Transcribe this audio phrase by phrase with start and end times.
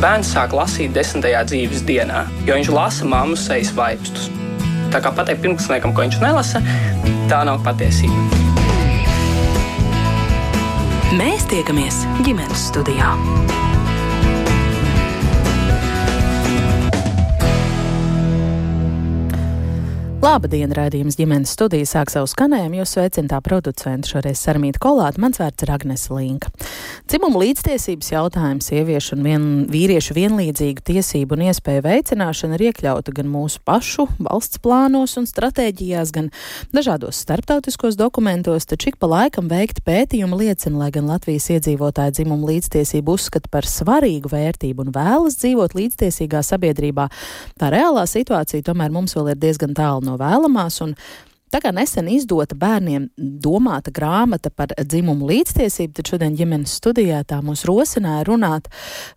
[0.00, 4.30] bērns sāk lasīt desmitajā dzīves dienā, jo viņš lasa mammas sejas vaipstus.
[4.90, 6.62] Tā kā pateikt pirmklasniekam, ko viņš nelasa,
[7.30, 8.40] tā nav patiesība.
[11.20, 13.12] Mēs tiekamies ģimenes studijā.
[20.20, 22.82] Labdien, rādījums ģimenes studija sāk savu skanējumu.
[22.82, 26.50] Jūs sveicināta producenta šoreiz Sarmīta Kolāta, mans vārds ir Agnes Linka.
[27.08, 33.30] Dzimuma līdztiesības jautājums, sieviešu un vien, vīriešu vienlīdzīgu tiesību un iespēju veicināšana ir iekļauta gan
[33.32, 36.28] mūsu pašu valsts plānos un stratēģijās, gan
[36.76, 42.52] dažādos starptautiskos dokumentos, taču ik pa laikam veikti pētījumi liecina, lai gan Latvijas iedzīvotāji dzimuma
[42.52, 47.08] līdztiesību uzskata par svarīgu vērtību un vēlas dzīvot līdztiesīgā sabiedrībā,
[47.56, 50.80] tā reālā situācija tomēr mums vēl ir diezgan tālu no no vēlamās.
[50.84, 50.96] Un
[51.50, 57.40] Tā kā nesen izdota bērniem domāta grāmata par dzimumu līdztiesību, tad šodien ģimenes studijā tā
[57.42, 58.68] mūs rosināja runāt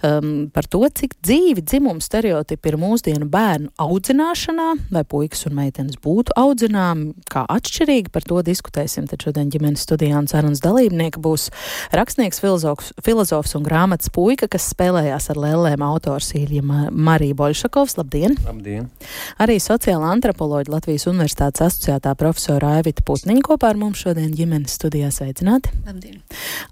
[0.01, 5.99] um, par to, cik dzīvi dzimumu stereotipi ir mūsdienu bērnu audzināšanā, vai puikas un meitenes
[6.01, 9.05] būtu audzināmi, kā atšķirīgi par to diskutēsim.
[9.11, 11.51] Tad šodien ģimenes studijā un sarunas dalībnieki būs
[11.93, 17.99] rakstnieks, filozofs, filozofs un grāmatas puika, kas spēlējās ar lēlēm autors Ilja Marija Boļšakovs.
[18.01, 18.39] Labdien!
[18.49, 18.89] Labdien!
[19.37, 25.09] Arī sociāla antropoloģija Latvijas Universitātes asociētā profesora Aivita Putniņa kopā ar mums šodien ģimenes studijā
[25.11, 25.73] sveicināti.
[25.87, 26.21] Labdien!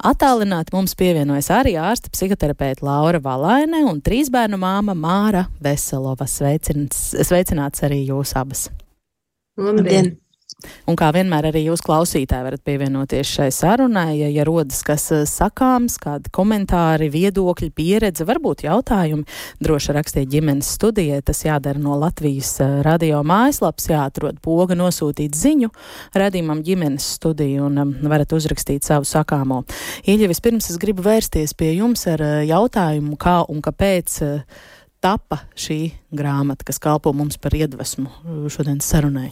[0.08, 6.30] Attālināti mums pievienojas arī ārsta psihoterapeita Laura Valaine un trīs bērnu māma Māra Veselova.
[6.32, 8.70] Sveicināts, sveicināts arī jūs abas.
[9.60, 9.84] Labdien!
[9.84, 10.12] Labdien.
[10.90, 15.24] Un kā vienmēr arī jūs klausītāji varat pievienoties šai sarunai, ja, ja rodas kas eh,
[15.30, 19.26] sakāms, kādi komentāri, viedokļi, pieredze, varbūt jautājumi,
[19.64, 21.22] droši rakstiet ģimenes studijai.
[21.26, 25.72] Tas jādara no Latvijas eh, radio mājaslaps, jāatrod poga nosūtīt ziņu
[26.18, 29.64] radījumam ģimenes studiju un um, varat uzrakstīt savu sakāmo.
[30.06, 34.22] Ieļa, vispirms es gribu vērsties pie jums ar jautājumu, kā un kāpēc.
[34.26, 35.80] Uh, tapa šī
[36.14, 39.32] grāmata, kas kalpo mums par iedvesmu uh, šodienas sarunai?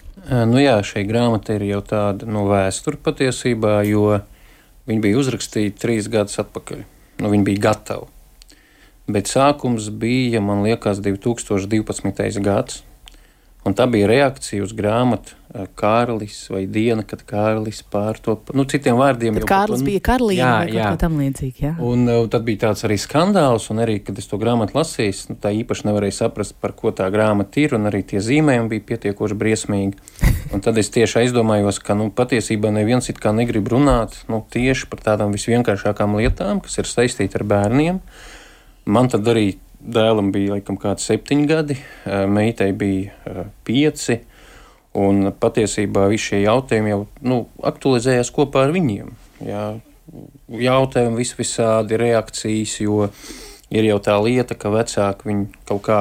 [0.49, 4.19] Nu jā, šī grāmata ir jau tāda nu, vēsture patiesībā, jo
[4.89, 6.83] viņa bija uzrakstīta trīs gadus atpakaļ.
[7.19, 8.09] Nu, viņa bija gatava.
[9.09, 12.41] Bet sākums bija, man liekas, 2012.
[12.45, 12.83] gads.
[13.67, 18.55] Un tā bija reakcija uz grāmatu eh, Kārlis vai Diena, kad Kārlis pārtopa.
[18.55, 21.65] Nu, citiem vārdiem jau Kārlis bija Karlīna jā, vai kā tam līdzīga.
[21.65, 21.73] Jā.
[21.83, 25.37] Un uh, tad bija tāds arī skandāls, un arī, kad es to grāmatu lasīju, nu,
[25.43, 29.39] tā īpaši nevarēju saprast, par ko tā grāmata ir, un arī tie zīmējumi bija pietiekoši
[29.43, 29.99] briesmīgi.
[30.55, 34.87] Un tad es tieši aizdomājos, ka nu, patiesībā neviens it kā negrib runāt nu, tieši
[34.89, 37.99] par tādām visvienkāršākām lietām, kas ir saistītas ar bērniem.
[38.89, 41.77] Man tad arī Dēlam bija laikam kāds septiņi gadi,
[42.27, 44.19] meitai bija pieci.
[44.99, 49.13] Un patiesībā visi šie jautājumi jau nu, aktualizējās kopā ar viņiem.
[49.45, 49.65] Jā,
[50.49, 53.07] jautājumi vis visādi reakcijas, jo
[53.69, 55.99] ir jau tā lieta, ka vecāki viņu kaut kā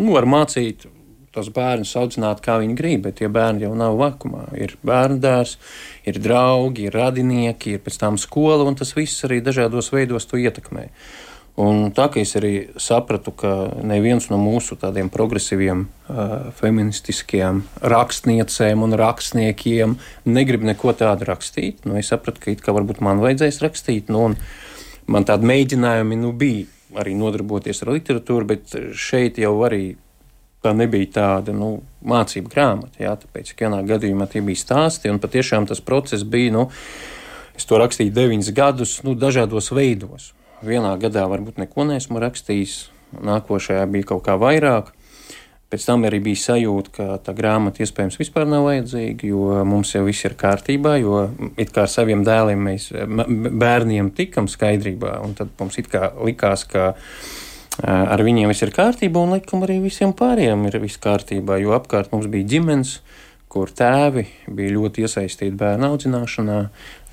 [0.00, 0.88] nu, var mācīt
[1.36, 4.46] tos bērnus audzināt, kā viņi grib, bet tie bērni jau nav vakumā.
[4.56, 5.58] Ir bērnu dārs,
[6.08, 10.40] ir draugi, ir radinieki, ir pēc tam skola, un tas viss arī dažādos veidos to
[10.40, 10.88] ietekmē.
[11.56, 13.50] Un tā kā es arī sapratu, ka
[13.80, 19.94] neviens no mūsu tādiem progresīviem, uh, feministiskiem rakstniecēm un rakstniekiem
[20.28, 21.86] negrib neko tādu rakstīt.
[21.88, 24.36] Nu, es sapratu, ka it kā varbūt man vajadzēs rakstīt, nu, un
[25.08, 29.96] man tādi mēģinājumi nu, bija arī nodarboties ar literatūru, bet šeit jau arī
[30.60, 33.00] tā nebija tāda nu, mācību grāmata.
[33.00, 36.68] Jā, tāpēc, ka vienā gadījumā tie bija stāsti, un patiešām tas process bija, nu,
[37.56, 40.34] es to rakstīju deviņus gadus, nu, dažādos veidos
[40.64, 42.76] vienā gadā varbūt neko neesmu rakstījis,
[43.26, 44.92] nākošajā bija kaut kā vairāk.
[45.66, 50.04] Pēc tam arī bija sajūta, ka tā grāmata iespējams vispār nav vajadzīga, jo mums jau
[50.06, 51.24] viss ir kārtībā, jo
[51.58, 56.92] it kā saviem dēliem mēs bērniem tikam skaidrībā, un tad mums it kā likās, ka
[57.82, 62.14] ar viņiem viss ir kārtībā, un likam arī visiem pārējiem ir viss kārtībā, jo apkārt
[62.14, 63.00] mums bija ģimenes,
[63.52, 66.58] kur tēvi bija ļoti iesaistīti bērnu audzināšanā,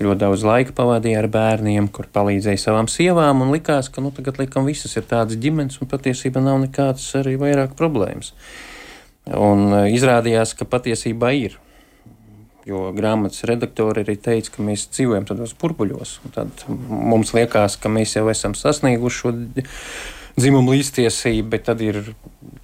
[0.02, 4.40] ļoti daudz laika pavadīja ar bērniem, kur palīdzēja savām sievām, un likās, ka nu, tagad
[4.42, 8.34] likam visas ir tādas ģimenes, un patiesībā nav nekādas arī vairāk problēmas.
[9.30, 11.56] Un e, izrādījās, ka patiesībā ir.
[12.68, 16.18] Jo grāmatas redaktori arī teica, ka mēs dzīvojam tādos burbuļos.
[16.34, 19.32] Tad mums liekas, ka mēs jau esam sasnieguši šo
[20.40, 22.00] dzimumu līdztiesību, bet tad ir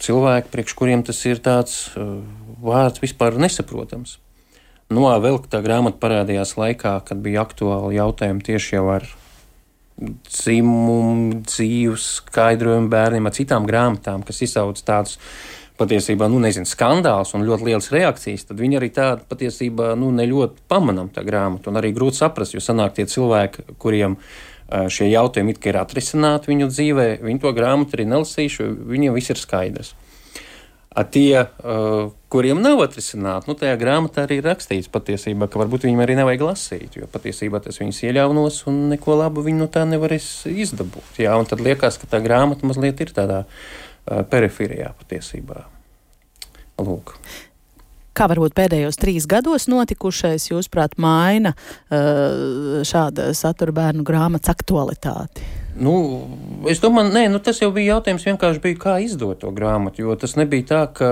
[0.01, 2.17] cilvēki, priekš kuriem tas ir tāds uh,
[2.63, 4.19] vārds vispār nesaprotams.
[4.91, 9.07] Nu, vēl tā grāmata parādījās laikā, kad bija aktuāli jautājumi tieši jau ar
[10.01, 15.19] dzimumu, dzīves skaidrojumu bērniem, ar citām grāmatām, kas izsauc tādus
[15.81, 20.27] patiesībā, nu, nezinu, skandāls un ļoti liels reakcijas, tad viņi arī tādu patiesībā, nu, ne
[20.29, 24.19] ļoti pamanām tā grāmatu un arī grūti saprast, jo sanāk tie cilvēki, kuriem
[24.71, 29.95] šie jautājumi ir atrisināti viņu dzīvē, viņi to grāmatu arī nelasīšu, viņiem viss ir skaidrs.
[30.91, 36.03] A tie, uh, kuriem nav atrisināti, nu, tajā grāmatā arī rakstīts patiesībā, ka varbūt viņiem
[36.03, 40.49] arī nevajag lasīt, jo patiesībā tas viņus ieļaunos un neko labu viņi no tā nevarēs
[40.51, 41.21] izdabūt.
[41.23, 45.63] Jā, un tad liekas, ka tā grāmata mazliet ir tādā uh, perifērijā patiesībā.
[46.83, 47.15] Lūk.
[48.17, 55.60] Kā varbūt pēdējos trīs gados notikušais, jūsuprāt, maina uh, šāda satura bērnu grāmatas aktualitāti?
[55.79, 55.95] Nu,
[56.69, 60.03] es domāju, nē, nu, tas jau bija jautājums vienkārši bija, kā izdot to grāmatu.
[60.03, 61.11] Jo tas nebija tā, ka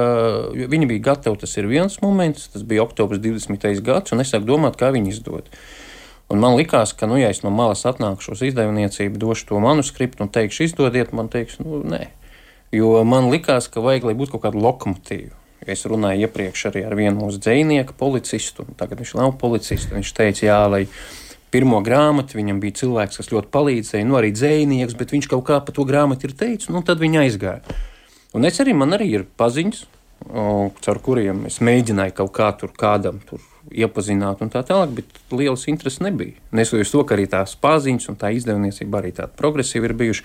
[0.55, 1.39] viņi bija gatavi.
[1.45, 3.83] Tas ir viens moments, tas bija oktobris 20.
[3.87, 5.49] gads, un es sāku domāt, kā viņi izdod.
[6.29, 10.27] Un man likās, ka, nu, ja es no malas atnākšu uz izdevniecību, došu to manuskriptu
[10.27, 12.11] un teikšu, izdodiet, man teiks, nu, nē.
[12.75, 15.33] Jo man likās, ka vajag, lai būtu kaut kāda lokomotīva.
[15.69, 18.67] Es runāju iepriekš arī ar vienu mūsu dzinieku, policistu.
[18.79, 19.91] Tagad viņš nav policists.
[19.93, 20.85] Viņš teica, jā, lai
[21.55, 25.61] pirmo grāmatu viņam bija cilvēks, kas ļoti palīdzēja, nu arī dzinieks, bet viņš kaut kā
[25.65, 27.79] par to grāmatu ir teicis, nu tad viņa aizgāja.
[28.37, 29.85] Un es arī man arī ir paziņas,
[30.85, 33.41] caur kuriem es mēģināju kaut kā tur kādam tur
[33.75, 36.37] iepazīstināt un tā tālāk, bet lielas intereses nebija.
[36.57, 40.25] Neskatoties to, ka arī tās paziņas un tā izdevniecība arī tāda progresīva ir bijuši.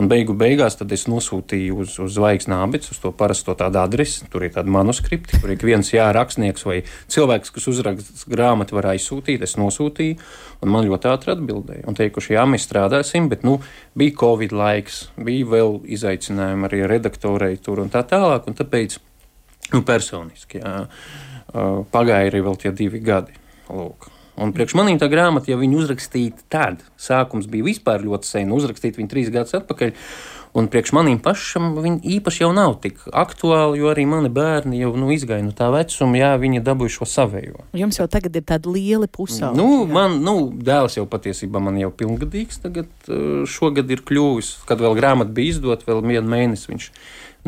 [0.00, 4.28] Un beigu beigās es nosūtīju uz, uz zvaigznes nābits, uz to parasto tādu adresi.
[4.30, 8.92] Tur ir tādi manuskripti, kur ik viens jā, rakstnieks vai cilvēks, kas uzraksta grāmatu, var
[8.94, 9.42] aizsūtīt.
[9.44, 10.18] Es nosūtīju,
[10.62, 11.86] un man ļoti ātri atbildēja.
[11.90, 13.58] Un teikuši, jā, mēs strādāsim, bet nu,
[13.98, 18.48] bija Covid laiks, bija vēl izaicinājumi arī redaktorei tur un tā tālāk.
[18.50, 18.98] Un tāpēc
[19.74, 20.62] nu, personiski.
[20.62, 20.84] Jā
[21.94, 23.36] pagāja arī vēl tie divi gadi.
[23.68, 24.10] Lūk.
[24.34, 28.98] Un priekš maniem tā grāmata, ja viņi uzrakstīja tad, sākums bija vispār ļoti sen, uzrakstīt
[28.98, 29.94] viņu trīs gadus atpakaļ.
[30.54, 34.92] Un priekš maniem pašam viņi īpaši jau nav tik aktuāli, jo arī mani bērni jau
[34.94, 37.64] nu, izgāja no tā vecuma, jā, viņi dabūja šo savējo.
[37.74, 39.50] Jums jau tagad ir tāda liela pusauģa.
[39.58, 43.10] Nu, man, nu, dēls jau patiesībā man jau pilngadīgs, tagad
[43.50, 46.90] šogad ir kļuvis, kad vēl grāmata bija izdota, vēl vienu mēnesi viņš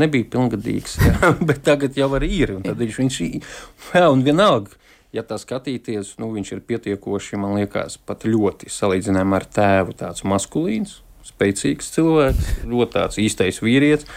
[0.01, 2.55] nebija pilngadīgs, jā, bet tagad jau arī ir.
[2.59, 4.77] Un tad viņš, viņš jā, un vienalga.
[5.15, 10.27] Ja tā skatīties, nu, viņš ir pietiekoši, man liekas, pat ļoti salīdzinājumā ar tēvu, tāds
[10.29, 14.11] maskulīns, spēcīgs cilvēks, ļoti tāds īstais vīrietis.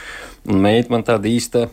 [0.50, 1.68] Un meita man tāda īsta,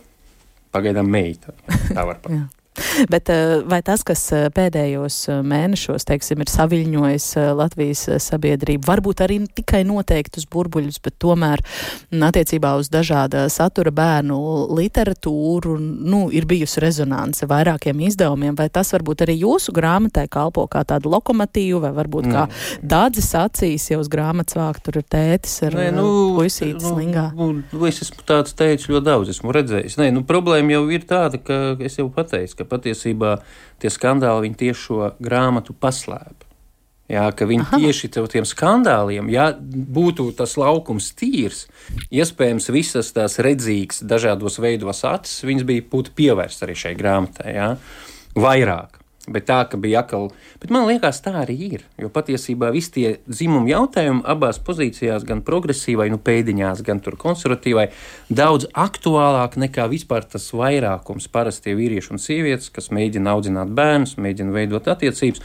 [0.75, 1.56] pagaidām meita.
[1.67, 2.56] Tā var pateikt.
[3.12, 9.23] Bet eh, vai tas, kas eh, pēdējos eh, mēnešos, teiksim, ir saviļņojis Latvijas sabiedrību, varbūt
[9.25, 14.38] arī tikai noteiktus burbuļus, bet tomēr mm, attiecībā uz dažāda satura bērnu
[14.76, 20.84] literatūru, nu, ir bijusi rezonance vairākiem izdevumiem, vai tas varbūt arī jūsu grāmatai kalpo kā
[20.88, 22.46] tāda lokomotīva, vai varbūt kā
[22.82, 26.08] dādzes acīs, ja uz grāmatas vāk tur ir tētis ar Nē, nu,
[26.38, 27.26] puisītes nu, slingā?
[27.37, 29.99] Nu, es esmu tāds teicis ļoti daudz, esmu redzējis.
[30.00, 33.37] Nē, nu, problēma jau ir tāda, ka es jau pateicu, ka ka patiesībā
[33.81, 36.43] tie skandāli tieši šo grāmatu paslēp.
[37.07, 37.79] Jā, ka viņi Aha.
[37.79, 41.69] tieši tiem skandāliem, ja būtu tas laukums tīrs,
[42.11, 47.53] iespējams, visas tās redzīgas, dažādos veidos acis, viņas bija būtu pievērstas arī šai grāmatai.
[47.55, 47.69] Jā,
[48.35, 48.99] vairāk.
[49.26, 50.28] Bet tā, ka bija atkal,
[50.62, 51.81] bet man liekas, tā arī ir.
[51.99, 57.88] Jo patiesībā visi tie dzimuma jautājumi abās pozīcijās, gan progresīvai, nu, pēdiņās, gan konservatīvai,
[58.31, 64.55] daudz aktuālāk nekā vispār tas vairākums parastie vīrieši un sievietes, kas mēģina audzināt bērnus, mēģina
[64.55, 65.43] veidot attiecības.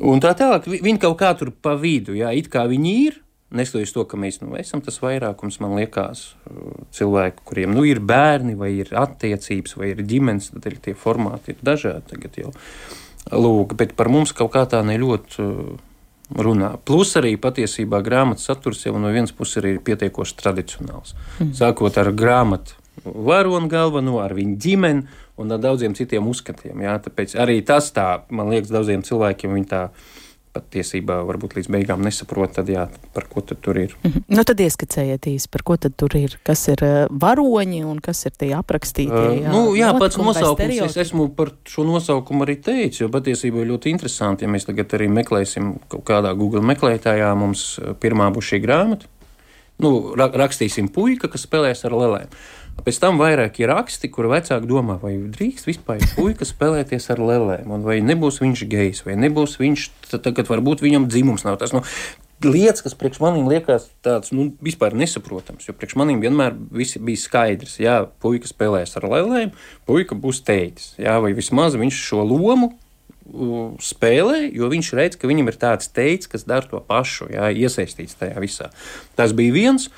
[0.00, 3.20] Un tā tālāk, viņi kaut kā tur pa vidu, jā, it kā viņi ir,
[3.54, 6.24] Neskatoties to, ka mēs nu, esam tas vairākums, man liekas,
[6.96, 11.54] cilvēku, kuriem nu, ir bērni, vai ir attiecības, vai ir ģimenes, tad ir tie formāti
[11.54, 12.06] ir dažādi.
[12.14, 12.54] Tagad jau
[13.30, 15.74] lūk, bet par mums kaut kā tā ne ļoti uh,
[16.44, 16.74] runā.
[16.88, 21.14] Plus arī patiesībā grāmatas saturs jau no vienas puses ir pietiekoši tradicionāls.
[21.38, 21.52] Mm.
[21.58, 25.06] Sākot ar grāmatu varonu galveno, ar viņu ģimeni
[25.40, 26.84] un ar daudziem citiem uzskatiem.
[26.86, 29.88] Jā, tāpēc arī tas tā, man liekas, daudziem cilvēkiem viņi tā
[30.54, 33.96] patiesībā varbūt līdz beigām nesaprot, tad jā, par ko tad tur ir.
[34.02, 34.36] Mm -hmm.
[34.36, 38.26] Nu, tad ieskicējiet īsi, par ko tad tur ir, kas ir uh, varoņi un kas
[38.26, 39.28] ir tie aprakstītie.
[39.28, 43.60] Uh, jā, nu, jā pats nosaukums, es esmu par šo nosaukumu arī teicis, jo patiesībā
[43.60, 48.52] ir ļoti interesanti, ja mēs tagad arī meklēsim kaut kādā Google meklētājā, mums pirmā būs
[48.52, 49.06] šī grāmata.
[49.78, 52.28] Nu, rakstīsim puika, kas spēlēs ar lelēm.
[52.84, 57.70] Pēc tam vairāk ir raksti, kur vecāki domā, vai drīkst vispār puika spēlēties ar lēlēm,
[57.86, 59.86] vai nebūs viņš gejs, vai nebūs viņš,
[60.18, 61.72] tagad varbūt viņam dzimums nav tas.
[61.76, 61.84] Nu,
[62.44, 67.78] Lietas, kas priekš maniem liekas tādas nu, vispār nesaprotamas, jo priekš maniem vienmēr bija skaidrs,
[67.78, 69.54] ka puika spēlēs ar lēlēm,
[69.88, 72.74] puika būs teicis, jā, vai vismaz viņš šo lomu
[73.80, 78.18] spēlē, jo viņš redz, ka viņam ir tāds teicis, kas dara to pašu, jā, iesaistīts
[78.20, 78.68] tajā visā.
[79.16, 79.88] Tas bija viens.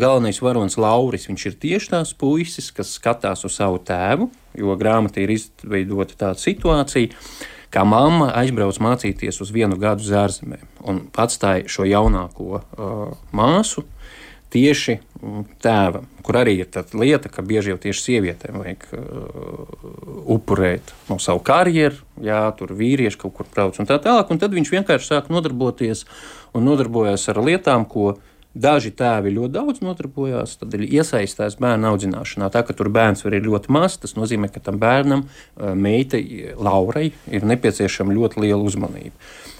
[0.00, 5.22] Galvenais varonis Lauris, viņš ir tieši tās puisis, kas skatās uz savu tēvu, jo grāmatā
[5.24, 7.12] ir izveidota tāda situācija,
[7.72, 13.84] kā mamma aizbrauc mācīties uz vienu gadu uz ārzemēm un atstāja šo jaunāko uh, māsu
[14.54, 19.74] tieši mm, tēvam, kur arī ir tā lieta, ka bieži jau tieši sievietēm vajag uh,
[20.36, 24.54] upurēt no savu karjeru, jā, tur vīrieši kaut kur brauc un tā tālāk, un tad
[24.56, 26.06] viņš vienkārši sāk nodarboties
[26.56, 28.14] un nodarbojas ar lietām, ko
[28.56, 32.48] Daži tēvi ļoti daudz nodarbojās, tad ir iesaistās bērnu audzināšanā.
[32.54, 35.26] Tā kā tur bērns var ir ļoti mazs, tas nozīmē, ka tam bērnam,
[35.76, 36.22] meitai,
[36.56, 39.12] Laurai, ir nepieciešama ļoti liela uzmanība.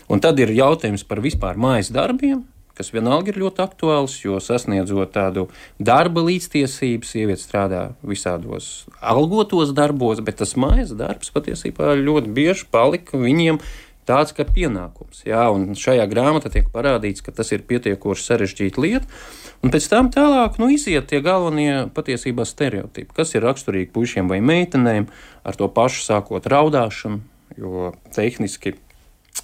[0.09, 5.15] Un tad ir jautājums par vispār mājas darbiem, kas vienalga ir ļoti aktuāls, jo sasniedzot
[5.15, 5.47] tādu
[5.81, 13.21] darba līdztiesību, sieviete strādā visādos algotos darbos, bet tas mājas darbs patiesībā ļoti bieži palika
[13.21, 13.61] viņiem
[14.07, 15.25] tāds kā pienākums.
[15.27, 19.21] Jā, un šajā grāmatā tiek parādīts, ka tas ir pietiekoši sarežģīta lieta.
[19.65, 24.41] Un pēc tam tālāk nu, iziet tie galvenie patiesībā stereotipi, kas ir raksturīgi puišiem vai
[24.45, 25.09] meitenēm,
[25.47, 27.23] ar to pašu sākot raudāšanu,
[27.59, 28.77] jo tehniski.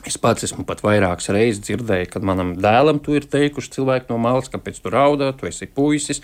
[0.08, 4.16] Es pats esmu pat vairākas reizes dzirdējis, kad manam dēlam tu ir teikuši cilvēki no
[4.22, 6.22] malas, kāpēc tu raudā, tu esi puisis,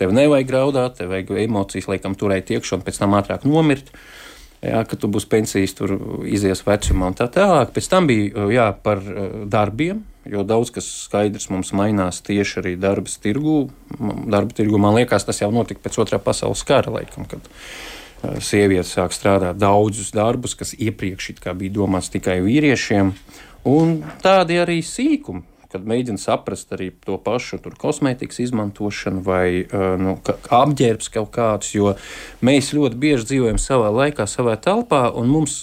[0.00, 3.92] tev nevajag raudāt, tev vajag emocijas, laikam, turēt iekšā un pēc tam ātrāk nomirt.
[3.92, 4.19] Uh,
[4.64, 5.94] jā, ka tu būsi pensijas, tur
[6.28, 7.72] izies vecumā un tā tālāk.
[7.76, 9.02] Pēc tam bija jā, par
[9.50, 13.62] darbiem, jo daudz kas skaidrs mums mainās tieši arī darba tirgū.
[14.00, 17.46] Darba tirgū man liekas, tas jau notika pēc otrā pasaules kara laikam, kad
[18.44, 23.14] sievietes sāk strādāt daudzus darbus, kas iepriekš bija domāts tikai vīriešiem.
[23.68, 29.66] Un tādi arī sīkumi, kad mēģina saprast arī to pašu kosmētikas izmantošanu vai
[30.00, 30.16] nu,
[30.60, 31.94] apģērbs kaut kādus, jo
[32.46, 35.62] mēs ļoti bieži dzīvojam savā laikā, savā telpā, un mums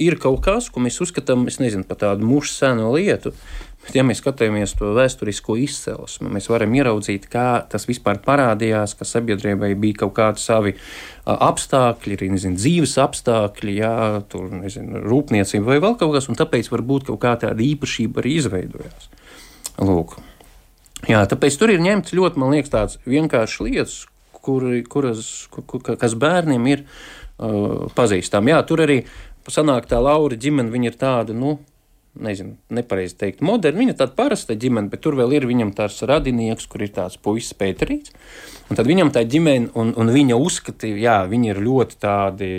[0.00, 3.34] ir kaut kas, ko mēs uzskatām nezinu, par tādu mušu senu lietu.
[3.82, 9.06] Bet, ja mēs skatāmies to vēsturisko izcelsmi, mēs varam ieraudzīt, kā tas vispār parādījās, ka
[9.08, 10.76] sabiedrībai bija kaut kādi savi
[11.26, 13.96] apstākļi, arī nezinu, dzīves apstākļi, jā,
[14.30, 18.36] tur, nezinu, rūpniecība vai vēl kaut kas, un tāpēc varbūt kaut kā tāda īpašība arī
[18.38, 19.10] izveidojās.
[19.82, 20.16] Lūk.
[21.10, 23.96] Jā, tāpēc tur ir ņemts ļoti, man liekas, tāds vienkāršs lietas,
[24.42, 28.52] kur, kuras, kur, kas bērniem ir uh, pazīstami.
[28.54, 29.02] Jā, tur arī
[29.50, 31.56] sanāk tā Laura ģimene, viņa ir tāda, nu,
[32.22, 33.80] nezinu, nepareizi teikt, moderna.
[33.82, 37.18] Viņa ir tāda parasta ģimene, bet tur vēl ir viņam tāds radinieks, kur ir tāds
[37.18, 38.14] puisis Pēterīts.
[38.70, 42.50] Un tad viņam tā ģimene un, un viņa uzskati, jā, viņi ir ļoti tādi.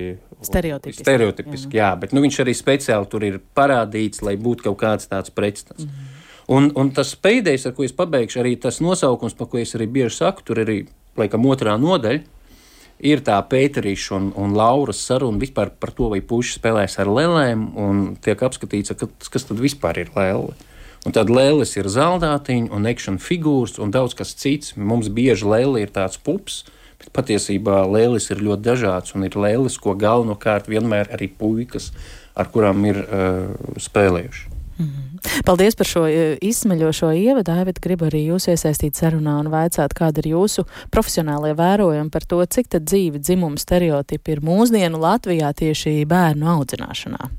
[0.43, 1.05] Stereotipiski.
[1.05, 1.85] Stereotipiski jā.
[1.85, 5.85] jā, bet nu, viņš arī speciāli tur ir parādīts, lai būtu kaut kāds tāds pretstats.
[5.85, 6.12] Mm -hmm.
[6.51, 9.87] Un, un tas pēdējais, ar ko es pabeigšu, arī tas nosaukums, par ko es arī
[9.87, 10.83] bieži saku, tur arī
[11.19, 12.23] laikam otrā nodaļa.
[13.03, 17.65] Ir tā Pēterīša un, un Lauras saruna vispār par to, vai puikas spēlēs ar lēlēm,
[17.79, 20.53] un tiek apskatīts, ka, kas tad vispār ir lēle.
[21.03, 24.77] Un tad lēles ir zeltātiņa un ekšana figūras un daudz kas cits.
[24.79, 26.61] Mums bieži lēle ir tāds pups,
[27.01, 31.91] bet patiesībā lēles ir ļoti dažādas un ir lēles, ko galvenokārt vienmēr arī puikas,
[32.39, 34.52] ar kurām ir uh, spēlējuši.
[34.79, 35.43] -hmm.
[35.45, 37.51] Paldies par šo e, izsmeļošo ievadu.
[37.51, 42.45] Aivet, gribu arī jūs iesaistīt sarunā un vaicāt, kāda ir jūsu profesionālie vērojumi par to,
[42.45, 47.29] cik tad dzīvi dzimumu stereotipi ir mūsdienu Latvijā tieši bērnu audzināšanā.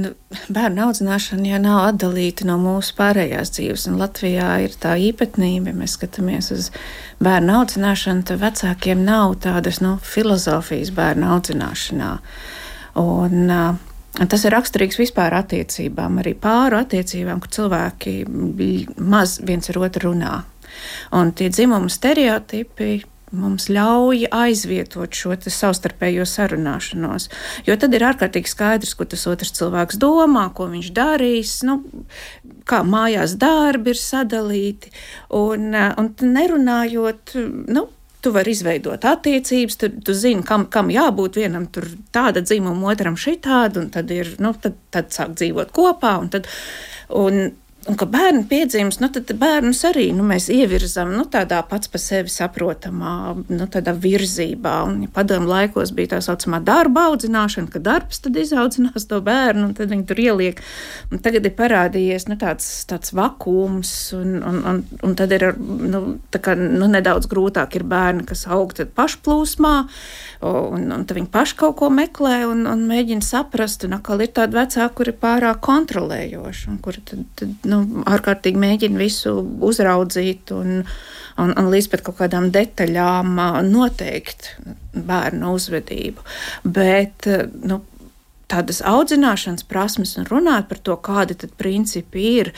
[0.00, 0.12] Nu,
[0.48, 3.88] bērnu audzināšana jau nav atdalīta no mūsu pārējās dzīves.
[3.98, 6.70] Latvijā ir tā īpatnība, ja mēs skatāmies uz
[7.20, 12.12] bērnu audzināšanu, tad vecākiem nav tādas nu, filozofijas bērnu audzināšanā.
[13.02, 18.14] Un, uh, Tas ir raksturīgs vispār attiecībām, arī pāru attiecībām, kur cilvēki
[18.98, 20.34] maz viens ar otru runā.
[21.16, 23.00] Un tie dzimumu stereotipi
[23.30, 27.28] mums ļauj aizvietot šo savstarpējo sarunāšanos.
[27.66, 31.78] Jo tad ir ārkārtīgi skaidrs, ko tas otrs cilvēks domā, ko viņš darīs, nu,
[32.68, 34.90] kā mājās darbi ir sadalīti.
[35.38, 37.36] Un, un nerunājot,
[37.70, 37.86] nu,
[38.20, 41.38] Tu vari izveidot attiecības, tu, tu zini, kam, kam jābūt.
[41.40, 46.18] Vienam tur tāda dzimuma, otram šitāda, un tad ir, nu, tad, tad sāk dzīvot kopā,
[46.20, 46.48] un tad,
[47.16, 47.54] un,
[47.88, 52.02] Un, kad bērni piedzimst, nu, tad bērnus arī nu, mēs ievirzām nu, tādā pats par
[52.02, 53.12] sevi saprotamā
[53.48, 53.68] nu,
[54.04, 54.74] virzībā.
[54.84, 59.70] Un, ja padomu laikos bija tā saucamā darba audzināšana, ka darbs tad izaudzinās to bērnu,
[59.70, 60.60] un tad viņi tur ieliek.
[61.08, 66.02] Un tagad ir parādījies nu, tāds, tāds vakums, un, un, un, un tad ir nu,
[66.36, 69.72] kā, nu, nedaudz grūtāk ir bērni, kas aug pašplūsmā,
[70.44, 73.88] un, un tad viņi paši kaut ko meklē un, un mēģina saprast.
[73.88, 79.00] Un atkal ir tādi vecāki, kuri pārāk kontrolējoši, un kuri tad, tad nu, ārkārtīgi mēģina
[79.00, 79.34] visu
[79.66, 80.82] uzraudzīt un,
[81.40, 83.38] un, un līdz pat kaut kādām detaļām
[83.70, 84.54] noteikt
[84.94, 86.26] bērnu uzvedību.
[86.78, 87.30] Bet
[87.62, 87.82] nu,
[88.50, 92.52] tādas audzināšanas prasmes un runāt par to, kādi tad principi ir,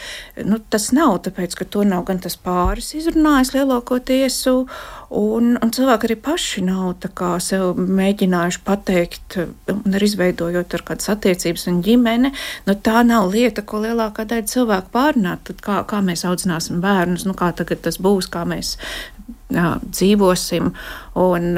[0.45, 6.09] nu, tas nav tāpēc, ka to nav gan tas pāris izrunājis lielākoties, un, un cilvēki
[6.09, 9.39] arī paši nav kā sev mēģinājuši pateikt,
[9.73, 12.33] un arī izveidojot ar kādas attiecības un ģimene,
[12.67, 17.27] nu, tā nav lieta, ko lielākā daļa cilvēku pārnāt, tad kā, kā mēs audzināsim bērnus,
[17.29, 18.77] nu, kā tagad tas būs, kā mēs
[19.53, 20.71] dzīvosim.
[21.23, 21.49] Un,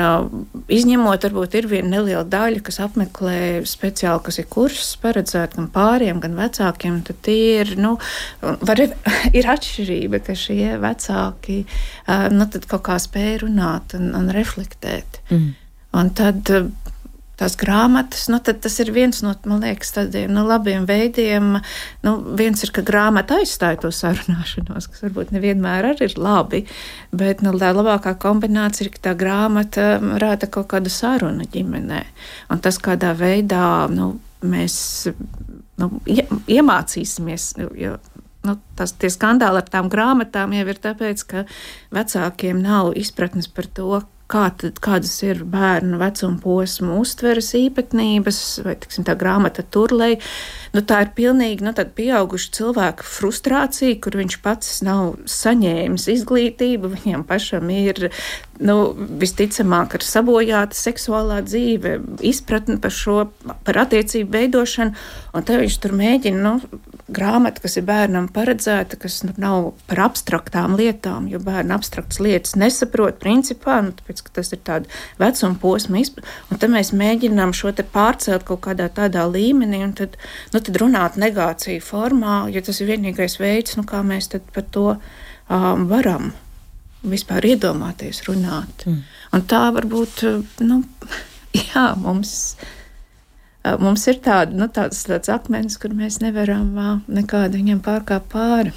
[0.72, 6.22] izņemot, varbūt ir viena neliela daļa, kas apmeklē speciāli, kas ir kursus paredzēti gan pāriem,
[6.22, 7.96] gan vecākiem, tad ir, nu,
[8.42, 8.82] var,
[9.38, 11.60] ir atšķirība, ka šie vecāki
[12.34, 15.22] nu, kaut kā spēj runāt un, un reflektēt.
[15.30, 15.52] Mm.
[15.94, 16.50] Un tad
[17.40, 21.58] tās grāmatas, nu, tas ir viens no liekas, tādiem nu, labiem veidiem.
[22.06, 26.64] Nu, viens ir, ka grāmata aizstāja to sarunāšanos, kas varbūt nevienmēr arī ir labi,
[27.14, 32.04] bet nu, tā labākā kombinācija ir, ka tā grāmata rāda kaut kādu sarunu ģimenē.
[32.54, 34.14] Un tas, kādā veidā nu,
[34.44, 34.76] mēs
[35.80, 37.52] nu, iemācīsimies.
[37.80, 37.96] Jo,
[38.46, 41.44] nu, tas, tie skandāli ar tām grāmatām jau ir tāpēc, ka
[41.94, 48.76] vecākiem nav izpratnes par to, kā tad, kādas ir bērnu vecuma posmu uztveres īpatnības, vai
[48.80, 50.16] tiksim, tā grāmata turlei.
[50.74, 56.94] Nu, tā ir pilnīgi nu, pieauguša cilvēka frustrācija, kur viņš pats nav saņēmis izglītību.
[56.96, 58.08] Viņam pašam ir
[58.62, 58.76] nu,
[59.20, 63.16] visticamāk ar sabojāta seksuālā dzīve, izpratne par šo,
[63.66, 64.94] par attiecību veidošanu,
[65.34, 66.82] un te viņš tur mēģina nu,
[67.14, 72.54] grāmata, kas ir bērnam paredzēta, kas nu, nav par abstraktām lietām, jo bērni abstraktas lietas
[72.60, 77.74] nesaprot principā, nu, tāpēc, ka tas ir tāda vecuma izpratne, un tad mēs mēģinām šo
[77.92, 80.16] pārcelt kaut kādā tādā līmenī, un tad,
[80.54, 84.88] nu, tad runāt negāciju formā, jo tas ir vienīgais veids, nu, kā mēs par to
[84.94, 86.32] um, varam
[87.04, 88.86] vispār iedomāties runāt.
[88.88, 89.02] Mm.
[89.34, 90.24] Un tā varbūt,
[90.64, 90.82] nu,
[91.68, 92.56] jā, mums
[93.80, 96.74] mums ir tāda, nu, tāds, tāds akmens, kur mēs nevaram
[97.08, 98.74] nekādu viņam pārkāpt pāri.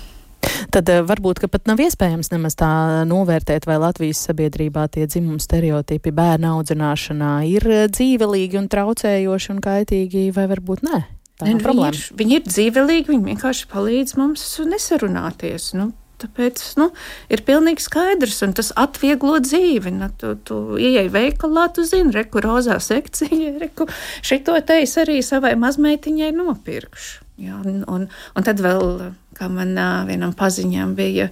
[0.72, 2.70] Tad varbūt pat nav iespējams nemaz tā
[3.10, 10.28] novērtēt, vai Latvijas sabiedrībā tie dzimumu stereotipi bērnu audzināšanā ir dzīvelīgi un traucējoši un kaitīgi,
[10.36, 11.04] vai varbūt nē.
[11.38, 11.92] Problēma.
[11.92, 15.70] Viņi ir, viņi ir dzīvelīgi, viņi vienkārši palīdz mums nesarunāties.
[15.78, 16.88] Nu, Tāpēc nu,
[17.30, 19.94] ir pilnīgi skaidrs, un tas atvieglo dzīvi.
[20.00, 23.86] Nu, tu, tu ieej veikalā, tu zini, reku rozā sekcija, reku
[24.26, 27.27] šito te es arī savai mazmeitiņai nopirkšu.
[27.38, 28.08] Jā, un, un,
[28.42, 29.76] tad vēl kā man
[30.08, 31.28] vienam paziņām bija.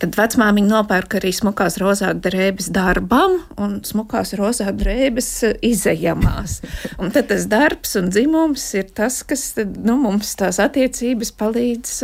[0.00, 5.28] Tad vecmāmiņa nopērka arī smukās rozā drēbes darbam un smukās rozā drēbes
[5.66, 6.60] izējamās.
[7.02, 11.96] Un tad tas darbs un dzimums ir tas, kas nu, mums tās attiecības palīdz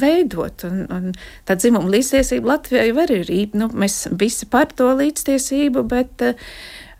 [0.00, 0.66] veidot.
[0.66, 1.12] Un, un
[1.46, 3.30] tā dzimuma līdztiesība Latvijai var ir.
[3.56, 6.24] Nu, mēs visi par to līdztiesību, bet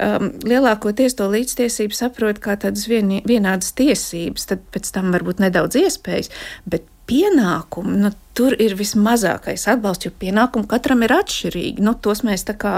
[0.03, 5.79] um, lielākoties to līdztiesību saprot kā tādas vien, vienādas tiesības, tad pēc tam varbūt nedaudz
[5.81, 6.33] iespējas,
[6.69, 11.85] bet pienākumi, nu, tur ir vismazākais atbalsts, jo pienākumi katram ir atšķirīgi.
[11.85, 12.75] Nu, tos mēs tā kā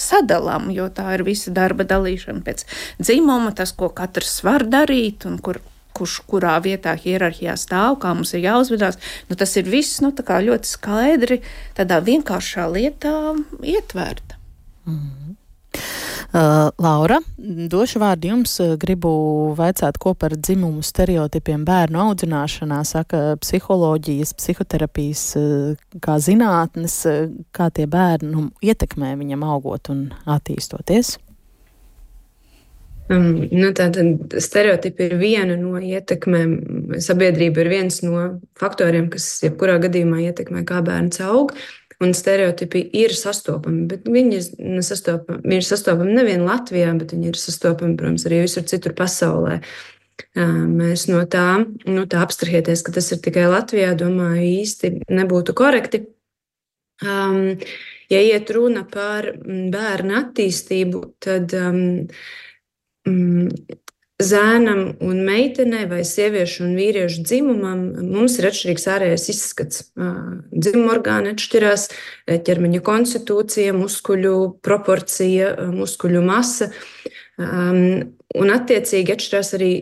[0.00, 2.64] sadalām, jo tā ir visa darba dalīšana pēc
[3.02, 5.62] dzimuma, tas, ko katrs var darīt un kur.
[6.00, 8.96] Kurš kurā vietā hierarhijā stāv, kā mums ir jāuzvedās.
[9.28, 11.40] Nu, tas ir viss nu, ļoti skaidri,
[11.76, 14.38] tādā vienkāršā lietā ietvērta.
[14.86, 15.39] Mm -hmm.
[16.30, 17.16] Uh, Laura,
[17.68, 18.52] došu vārdu jums.
[18.78, 19.10] Gribu
[19.58, 25.24] vaicāt, ko par dzimumu stereotipiem bērnu audzināšanā saka psiholoģijas, psihoterapijas,
[25.98, 27.00] kā zinātnes,
[27.50, 31.16] kā tie bērni nu, ietekmē viņam augot un attīstoties.
[33.10, 36.54] Um, nu, Tātad stereotipi ir viena no ietekmēm.
[37.02, 41.50] Sabiedrība ir viens no faktoriem, kas jebkurā gadījumā ietekmē, kā bērns aug.
[41.50, 43.86] Uh, un stereotipi ir sastopami.
[44.08, 48.96] Viņi ir sastopami, ir sastopami nevien Latvijā, bet viņi ir sastopami, protams, arī visur citur
[48.96, 49.60] pasaulē.
[50.36, 56.04] Mēs no tā, no tā apstrahieties, ka tas ir tikai Latvijā, domāju, īsti nebūtu korekti.
[57.00, 57.56] Um,
[58.12, 61.84] ja iet runa par bērnu attīstību, tad um,
[64.20, 69.84] zēnam un meitenei, vai sieviešu un vīriešu dzimumam, mums ir atšķirīgs ārējais izskats.
[69.96, 71.88] Dzimuma orgāni atšķirās,
[72.46, 76.70] ķermeņa konstitūcija, muskuļu proporcija, muskuļu masa.
[77.40, 79.72] Un, attiecīgi, atšķirās arī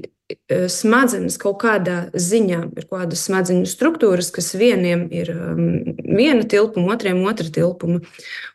[0.68, 2.60] smadzenes kaut kādā ziņā.
[2.76, 5.30] Ir kādas smadzeņu struktūras, kas vieniem ir
[6.04, 8.02] viena tilpuma, otriem otra tilpuma.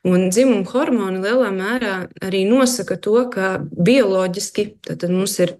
[0.05, 4.69] Un dzimuma hormoni lielā mērā arī nosaka to, ka bioloģiski
[5.09, 5.57] mums ir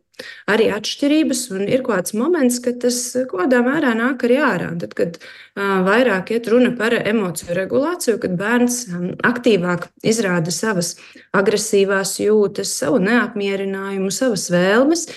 [0.49, 2.99] arī atšķirības, un ir kāds moments, kad tas
[3.31, 4.71] kādā mērā nāk arī ārā.
[4.81, 5.19] Tad, kad
[5.57, 8.83] vairāk iet runa par emociju regulāciju, kad bērns
[9.25, 10.95] aktīvāk izrāda savas
[11.35, 15.07] agresīvās jūtas, savu neapmierinājumu, savas vēlmes,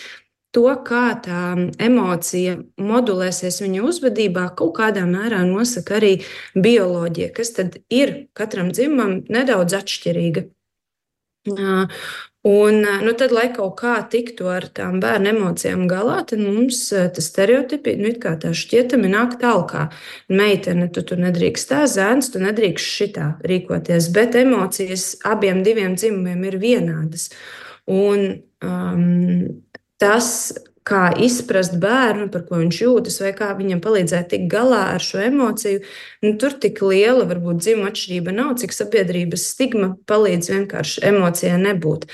[0.56, 1.42] to, kā tā
[1.84, 6.12] emocija modulēsies viņa uzvedībā, kaut kādā mērā nosaka arī
[6.56, 7.52] bioloģija, kas
[7.92, 10.46] ir katram dzimumam nedaudz atšķirīga.
[12.46, 17.26] Un, nu, tad, lai kaut kā tiktu ar tām bērnu emocijām galā, tad mums tas
[17.32, 19.96] stereotipi nu, tā šķietami nāk tālāk.
[20.30, 24.12] Meitene, tu tur nedrīkst tā, zēns, tu nedrīkst šitā rīkoties.
[24.14, 25.64] Bet emocijas abiem
[25.98, 27.32] dzimumiem ir vienādas.
[27.90, 28.22] Un
[28.62, 29.42] um,
[29.98, 30.30] tas,
[30.86, 35.24] kā izprast bērnu, par ko viņš jūtas, vai kā viņam palīdzēt tikt galā ar šo
[35.26, 35.82] emociju.
[36.22, 42.06] Nu, tur tik liela varbūt dzimuma atšķirība nav, cik sabiedrības stigma palīdz vienkārši emocijai nebūt.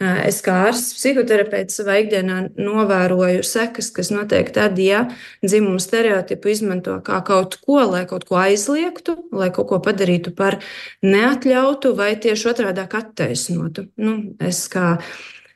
[0.00, 5.02] Es kā ārsts, psihoterapeits savā ikdienā novēroju sekas, kas notiek tad, ja
[5.44, 10.56] dzimuma stereotipu izmanto kā kaut ko, lai kaut ko aizliegtu, lai kaut ko padarītu par
[11.04, 13.90] neatļautu vai tieši otrādi attaisnotu.
[14.00, 14.96] Nu, es kā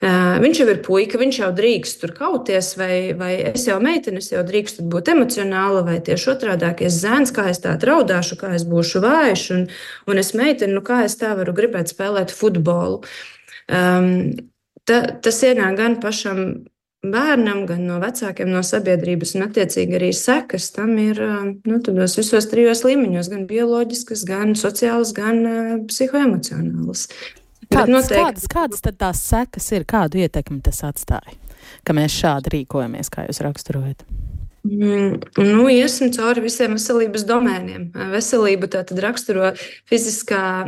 [0.04, 4.28] Viņš jau ir puika, viņš jau drīkst tur kauties, vai, vai es jau meitene, es
[4.32, 8.64] jau drīkstu būt emocionāla, vai tieši otrādi- es zēns, kā es tā raudāšu, kā es
[8.64, 9.68] būšu vājš, un,
[10.06, 13.02] un es meitene, nu kā es tā varu gribēt spēlēt futbolu.
[13.68, 14.34] Um,
[14.84, 16.66] ta, tas ienāk gan pašam
[17.04, 21.20] bērnam, gan no vecākiem, no sabiedrības, un attiecīgi arī sekas tam ir
[21.64, 27.08] nu, tādos visos trijos līmeņos, gan bioloģiskas, gan sociālas, gan uh, psihoemocionālas.
[27.74, 28.20] Kādas, noteikti...
[28.22, 31.36] kādas, kādas tad tās sekas ir, kādu ietekmi tas atstāja,
[31.86, 34.06] ka mēs šādi rīkojamies, kā jūs raksturojat?
[34.64, 37.90] Mm, nu, iesim cauri visiem veselības domēniem.
[38.14, 39.50] Veselību tātad raksturo
[39.90, 40.64] fiziskā,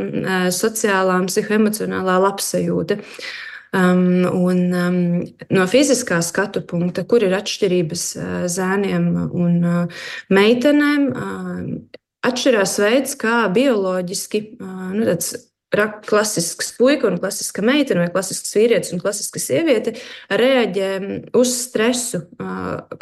[0.53, 3.01] sociālā un psihoemocionālā labsajūta.
[3.77, 4.99] Um, un, um,
[5.53, 13.17] no fiziskā skatu punkta, kur ir atšķirības uh, zēniem un uh, meitenēm, uh, atšķirās veids,
[13.21, 15.19] kā bioloģiski uh, nu,
[16.07, 19.97] klasisks puika un klasiska meitene, vai klasisks vīrietis un klasiska sieviete
[20.31, 20.91] reaģē
[21.37, 22.25] uz stresu.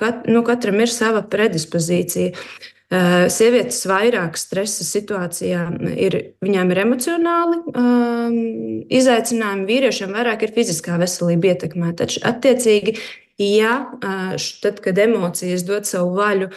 [0.01, 2.35] Kat, nu, katram ir sava predispozīcija.
[3.33, 5.63] Sievietes vairāk stresa situācijā
[5.99, 8.37] ir, viņām ir emocionāli um,
[8.93, 12.07] izaicinājumi, vīriešiem vairāk ir fiziskā veselība ietekmēta.
[12.29, 12.95] Attiecīgi,
[13.41, 13.79] ja
[14.63, 16.53] tad, kad emocijas dod savu vaļu,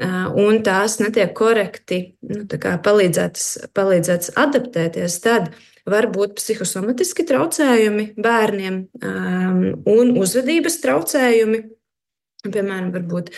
[0.00, 5.52] un tās netiek korekti nu, palīdzētas, palīdzētas adaptēties, tad
[5.86, 8.80] var būt psihosomatiski traucējumi bērniem
[9.94, 11.62] un uzvedības traucējumi.
[12.44, 13.30] Piemēram, varbūt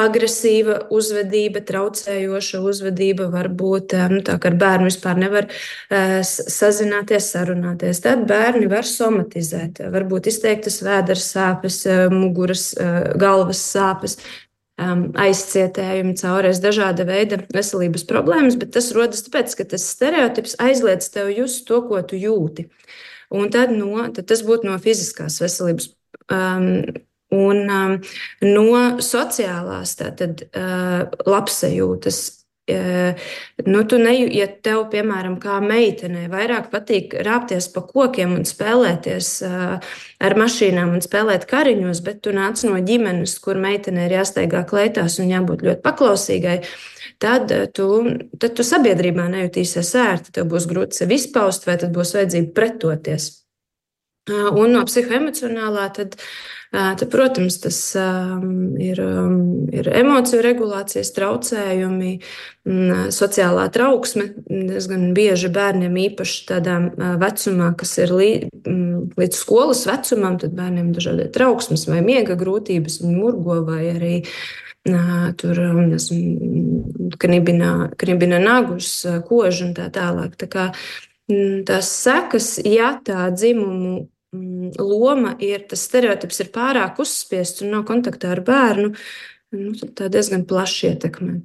[0.00, 8.02] agresīva uzvedība, traucējoša uzvedība, varbūt nu, tā, ka ar bērnu vispār nevar uh, sazināties, sarunāties.
[8.04, 11.82] Tad bērni var somatizēt, varbūt izteiktas vēders sāpes,
[12.14, 14.16] muguras, uh, galvas sāpes,
[14.80, 21.10] um, aizcietējumi, caurēs dažāda veida veselības problēmas, bet tas rodas tāpēc, ka tas stereotips aizliedz
[21.14, 22.70] tev just to, ko tu jūti.
[23.30, 25.92] Un tad, no, tad tas būtu no fiziskās veselības.
[26.30, 26.66] Um,
[27.30, 27.96] un um,
[28.42, 32.39] no sociālās, tātad uh, labsajūtas
[33.66, 39.32] Nu, tu ne, ja tev, piemēram, kā meitenei, vairāk patīk rāpties pa kokiem un spēlēties
[39.46, 45.18] ar mašīnām un spēlēt kariņos, bet tu nāc no ģimenes, kur meitenei ir jāsteigā kleitās
[45.20, 46.56] un jābūt ļoti paklausīgai,
[47.20, 47.90] tad tu,
[48.40, 50.34] tad tu sabiedrībā nejutīsies ērti.
[50.38, 53.30] Tev būs grūti sevi izpaust, vai tad būs vajadzība pretoties.
[54.28, 56.20] Un no psihoemocionālā tad.
[56.70, 57.76] Tad, protams, tas
[58.78, 58.98] ir,
[59.74, 62.12] ir emociju regulācijas traucējumi,
[63.10, 64.28] sociālā trauksme.
[64.46, 66.76] Diezgan bieži bērniem, īpaši tādā
[67.18, 73.18] vecumā, kas ir līdz skolas vecumam, tad bērniem ir dažādi trauksmes vai miega grūtības, viņi
[73.18, 74.14] murgo vai arī.
[75.42, 75.58] Tur
[77.20, 78.94] knibina, knibina nagus,
[79.26, 80.38] kožu un tā tālāk.
[80.38, 80.70] Tā kā,
[81.68, 87.82] tās sekas, ja tā dzimumu Mm, loma ir, tas stereotips ir pārāk uzspiests un nav
[87.88, 88.92] kontaktā ar bērnu,
[89.58, 91.40] nu, tad tā diezgan plaši ietekmē.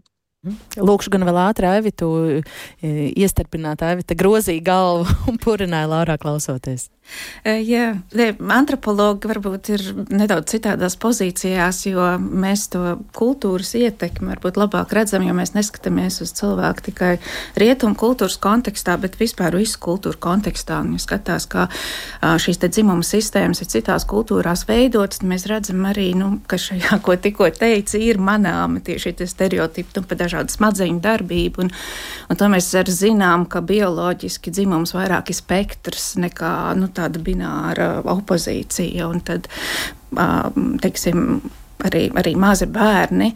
[0.77, 2.05] Lūkšu gan vēl ātri, Aivita,
[2.85, 6.91] iestarpināt, Aivita grozīja galvu un purināja Laurā klausoties.
[7.45, 7.91] Jā,
[8.49, 15.35] antropologi varbūt ir nedaudz citādās pozīcijās, jo mēs to kultūras ietekmi varbūt labāk redzam, jo
[15.37, 17.11] mēs neskatāmies uz cilvēku tikai
[17.61, 20.79] rietumu kultūras kontekstā, bet vispār visu kultūru kontekstā.
[20.81, 21.67] Un, ja skatās, kā
[22.41, 27.13] šīs dzimuma sistēmas ir citās kultūrās veidotas, tad mēs redzam arī, nu, ka šajā, ko
[27.21, 31.67] tikko teici, ir manāmi tieši tie stereotipi un pa dažādu smadzeņu darbību.
[31.67, 31.71] Un,
[32.33, 37.89] un to mēs arī zinām, ka bioloģiski dzimums vairāk ir spektrs nekā, nu, tāda bināra
[38.15, 39.11] opozīcija.
[39.27, 39.49] Tad,
[40.83, 41.21] teiksim,
[41.85, 43.31] arī, arī mazi bērni,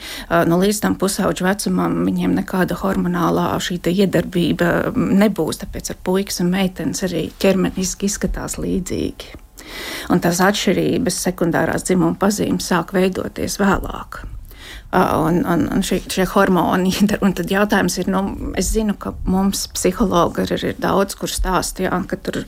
[0.50, 3.52] no līdz tam pusauģu vecumam, viņiem nekāda hormonālā
[3.92, 5.62] iedarbība nebūs.
[5.64, 9.38] Tāpēc ar puikas un meitenes arī ķermeniski izskatās līdzīgi.
[10.10, 14.24] Un tās atšķirības sekundārās dzimuma pazīmes sāk veidoties vēlāk.
[14.90, 16.90] Un, un, un šie, šie hormoni.
[17.26, 18.24] Un tad jautājums ir, nu,
[18.58, 22.40] es zinu, ka mums psihologi ir, ir daudz, kur stāstīja, ka tur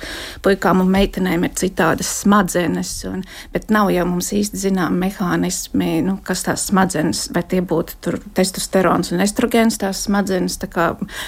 [0.41, 3.21] puikām un meitenēm ir citādas smadzenes, un,
[3.53, 8.17] bet nav jau mums īsti zinām mehānismi, nu, kas tās smadzenes, vai tie būtu tur
[8.37, 10.87] testosterons un estrogēns tās smadzenes, tā kā,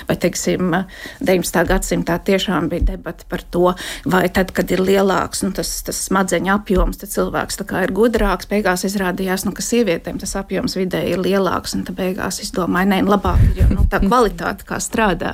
[0.10, 0.74] vai, teiksim,
[1.22, 1.62] 19.
[1.70, 3.76] gadsimtā tiešām bija debata par to,
[4.10, 7.94] vai tad, kad ir lielāks, nu, tas, tas smadzeņu apjoms, tad cilvēks tā kā ir
[7.94, 12.52] gudrāks, beigās izrādījās, nu, ka sievietēm tas apjoms vidē ir lielāks, un tad beigās es
[12.56, 15.34] domāju, nē, labāk, jo nu, tā kvalitāte kā strādā.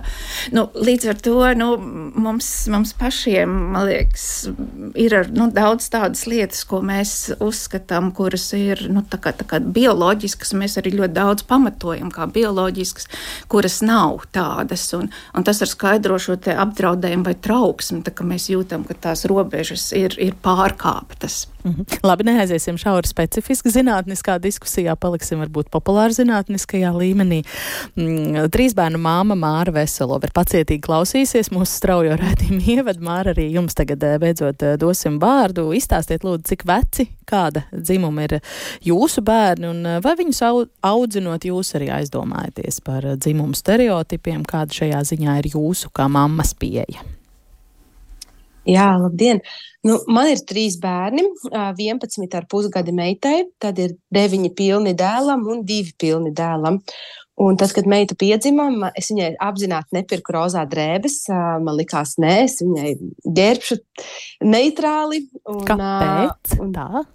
[0.55, 1.69] Nu, līdz ar to nu,
[2.19, 4.27] mums, mums pašiem, man liekas,
[4.99, 9.62] ir nu, daudz tādas lietas, ko mēs uzskatām, kuras ir nu, tā kā, tā kā
[9.63, 13.10] bioloģiskas, mēs arī ļoti daudz pamatojam kā bioloģiskas,
[13.51, 14.88] kuras nav tādas.
[14.97, 19.25] Un, un tas ar skaidro šo apdraudējumu vai trauksmi, tā, ka mēs jūtam, ka tās
[19.29, 21.45] robežas ir, ir pārkāptas.
[21.65, 21.99] -hmm.
[22.03, 27.41] Labi, neaiziesim šauri specifiski zinātniskā diskusijā, paliksim varbūt populāri zinātniskajā līmenī.
[27.95, 33.03] Mm, trīs bērnu māma Māra Veselova ir pacietīgi klausīsies mūsu straujo rētījumu ievadu.
[33.03, 35.69] Māra, arī jums tagad eh, beidzot eh, dosim vārdu.
[35.75, 38.39] Izstāstiet lūdzu, cik veci, kāda dzimuma ir
[38.85, 40.43] jūsu bērni un eh, vai viņus
[40.81, 47.18] audzinot jūs arī aizdomājaties par dzimumu stereotipiem, kāda šajā ziņā ir jūsu kā mammas pieeja.
[48.67, 49.39] Jā, labdien!
[49.87, 55.63] Nu, man ir trīs bērni, 11 ar pusgadi meitai, tad ir 9 pilni dēlam un
[55.67, 56.81] 2 pilni dēlam.
[57.39, 61.21] Un tas, kad meita piedzima, es viņai apzināti nepirku rozā drēbes.
[61.63, 62.91] Man likās, nē, es viņai
[63.37, 63.79] ģērbšu
[64.43, 65.21] neitrāli.
[65.47, 66.57] Un, Kāpēc?
[66.59, 67.05] Un, tā?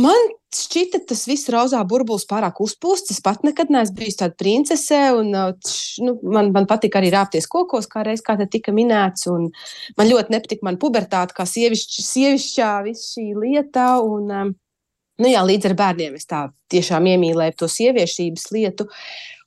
[0.00, 3.12] Man šķita tas viss rozā burbulis pārāk uzpūsts.
[3.14, 4.98] Es pat nekad neesmu bijusi tāda princese.
[5.14, 9.28] Un, nu, man, man patīk arī rāpties kokos, kā reiz kā te tika minēts.
[9.30, 13.86] Man ļoti nepatīk mana pubertāte, kā sievišķ, sievišķā viss šī lieta.
[14.02, 18.90] Un, nu, jā, līdz ar bērniem es tā tiešām iemīlēju to sieviešības lietu.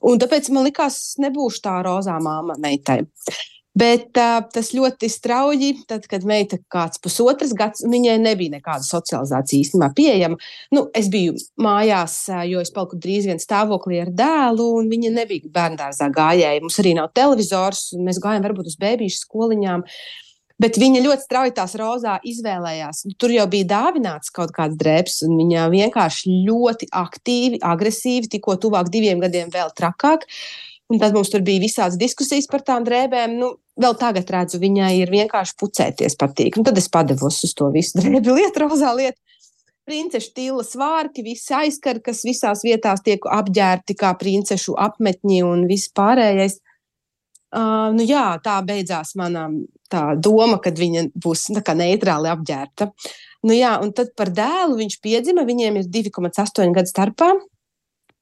[0.07, 3.01] Un tāpēc man likās, nebūšu tā rozā māma meitai.
[3.77, 9.61] Bet uh, tas ļoti strauji, tad, kad meita kāds pusotrs gads, viņai nebija nekāda socializācija
[9.61, 10.39] īstenībā pieejama.
[10.73, 12.15] Nu, es biju mājās,
[12.49, 16.63] jo es paliku drīz vien stāvoklī ar dēlu, un viņa nebija bērngārzā gājēja.
[16.63, 19.85] Mums arī nav televizors, un mēs gājām varbūt uz bērnu skoliņām.
[20.57, 23.03] Bet viņa ļoti strauji tās rozā izvēlējās.
[23.05, 28.57] Nu, tur jau bija dāvināts kaut kāds drēbs, un viņa vienkārši ļoti aktīvi, agresīvi, tikko
[28.63, 30.25] tuvāk diviem gadiem vēl trakāk.
[30.87, 33.33] Un tad mums tur bija visādas diskusijas par tām drēbēm.
[33.39, 36.59] Nu, vēl tagad redzu, viņai ir vienkārši pucēties patīk.
[36.59, 39.19] Un tad es padevos uz to visu drēbju lietu, rozā lietu.
[39.87, 45.91] Princešu tīla svārki, visi aizkari, kas visās vietās tiek apģērbti kā princešu apmetņi un viss
[45.95, 46.57] pārējais.
[47.55, 49.45] Uh, nu jā, tā beidzās mana
[50.19, 52.89] doma, kad viņa būs neitrāli apģērbta.
[53.47, 57.31] Nu jā, un tad par dēlu viņš piedzima, viņiem ir 2,8 gadu starpā.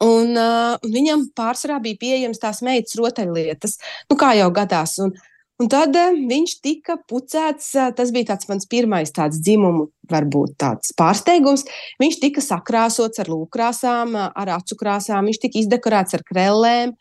[0.04, 3.78] Un, uh, un viņam pārsvarā bija pieejamas tās meitas rotaļlietas,
[4.10, 4.98] nu, kā jau gadās.
[5.06, 5.14] Un,
[5.62, 7.72] un tad uh, viņš tika pucēts.
[7.78, 11.64] Uh, tas bija tāds mans pirmais tāds dzimumu, varbūt tāds pārsteigums.
[12.04, 16.96] Viņš tika sakrāsots ar lūkrāsām, uh, ar acu krāsām, viņš tika izdekorēts ar krellēm.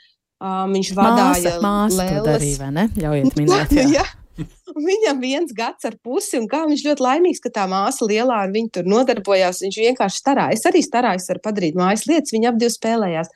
[0.44, 2.90] Uh, viņš vadīja māsu, māsu arī, vai ne?
[2.94, 3.74] Ļaujiet minēt.
[3.80, 3.88] Jā.
[3.98, 4.11] jā.
[4.35, 8.55] Viņam viens gads ar pusi, un kā viņš ļoti laimīgs, ka tā māsa lielā ar
[8.55, 9.62] viņu tur nodarbojās.
[9.62, 10.64] Viņš vienkārši starājas.
[10.64, 13.31] Es arī starājos ar padarīt mājas lietas, viņi divi spēlējās.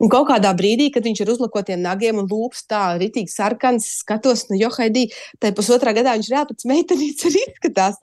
[0.00, 4.46] Un kaut kādā brīdī, kad viņš ir uzlakotiem nagiem un lūpas tā rītīgi sarkans, skatos,
[4.48, 5.10] nu, jo Haidī,
[5.42, 8.00] tai pusotrā gadā viņš reāli pēc meitenītes arī izskatās.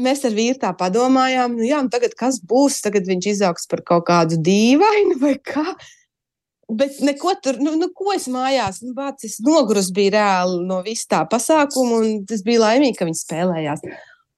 [0.00, 2.78] Mēs ar vīru tā padomājām, nu jā, un tagad kas būs?
[2.86, 5.66] Tagad viņš izaugs par kaut kādu dīvainu vai kā.
[6.70, 10.78] Bet neko tur, nu, nu ko es mājās, nu, bāc, es nogurus biju reāli no
[10.86, 13.84] vis tā pasākuma, un es biju laimīga, ka viņi spēlējās.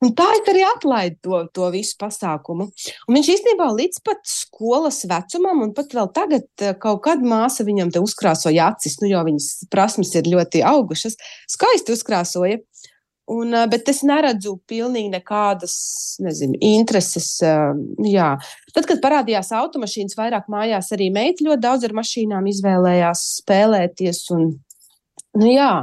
[0.03, 2.67] Un tā ir arī atlaida to, to visu pasākumu.
[3.07, 7.63] Un viņš īstenībā līdz pat skolas vecumam, un pat vēl tagad, eh, kaut kad māsa
[7.67, 11.15] viņam te uzkrāsoja acis, nu, jo viņas prasmes ir ļoti augušas,
[11.55, 12.59] skaisti uzkrāsoja.
[13.31, 15.75] Un, bet es neredzu pilnīgi nekādas
[16.25, 17.37] nezinu, intereses.
[18.03, 18.33] Jā.
[18.75, 24.25] Tad, kad parādījās automašīnas, vairāk mājās arī meita ļoti daudz ar mašīnām izvēlējās spēlēties.
[24.35, 24.49] Un,
[25.39, 25.75] nu, jā,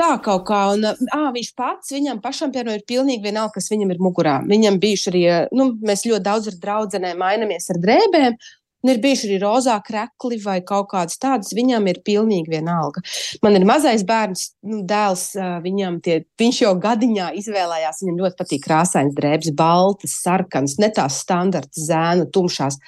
[0.00, 3.92] Tā kaut kā, un à, viņš pats, viņam pašam, piemēram, ir pilnīgi vienalga, kas viņam
[3.94, 4.38] ir mugurā.
[4.48, 5.20] Viņam bijuši arī,
[5.54, 8.38] nu, mēs ļoti daudz ar draudzenēm mainamies ar drēbēm,
[8.80, 11.52] Un ir bijuši arī rozā krekli vai kaut kādas tādas.
[11.56, 13.02] Viņam ir pilnīgi vienalga.
[13.44, 15.26] Man ir mazais bērns, nu, dēls.
[15.64, 18.00] Viņam tie, viņš jau gadiņā izvēlējās.
[18.04, 22.80] Viņam ļoti patīk krāsains drēbes, baltas, sarkanas, ne tās standarta zēnu, tumšās.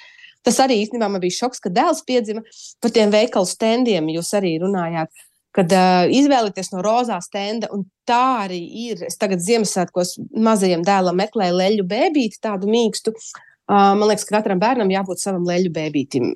[0.43, 2.41] Tas arī īstenībā man bija šoks, ka dēls piedzima
[2.83, 4.09] par tiem veikalu standiem.
[4.17, 5.13] Jūs arī runājāt.
[5.53, 7.69] kad uh, izvēlieties no rozā stenda,
[8.09, 8.57] tā arī
[8.89, 9.03] ir.
[9.05, 13.13] Es tagad Ziemassvētkos mazajam dēlam meklēju leļu bēbīti, tādu mīkstu.
[13.73, 16.29] Man liekas, ka katram bērnam jābūt savam leļu bēbītim,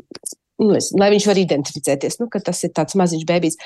[0.63, 3.61] nu, es, lai viņš var identificēties, nu, ka tas ir tāds maziņš bēbīts.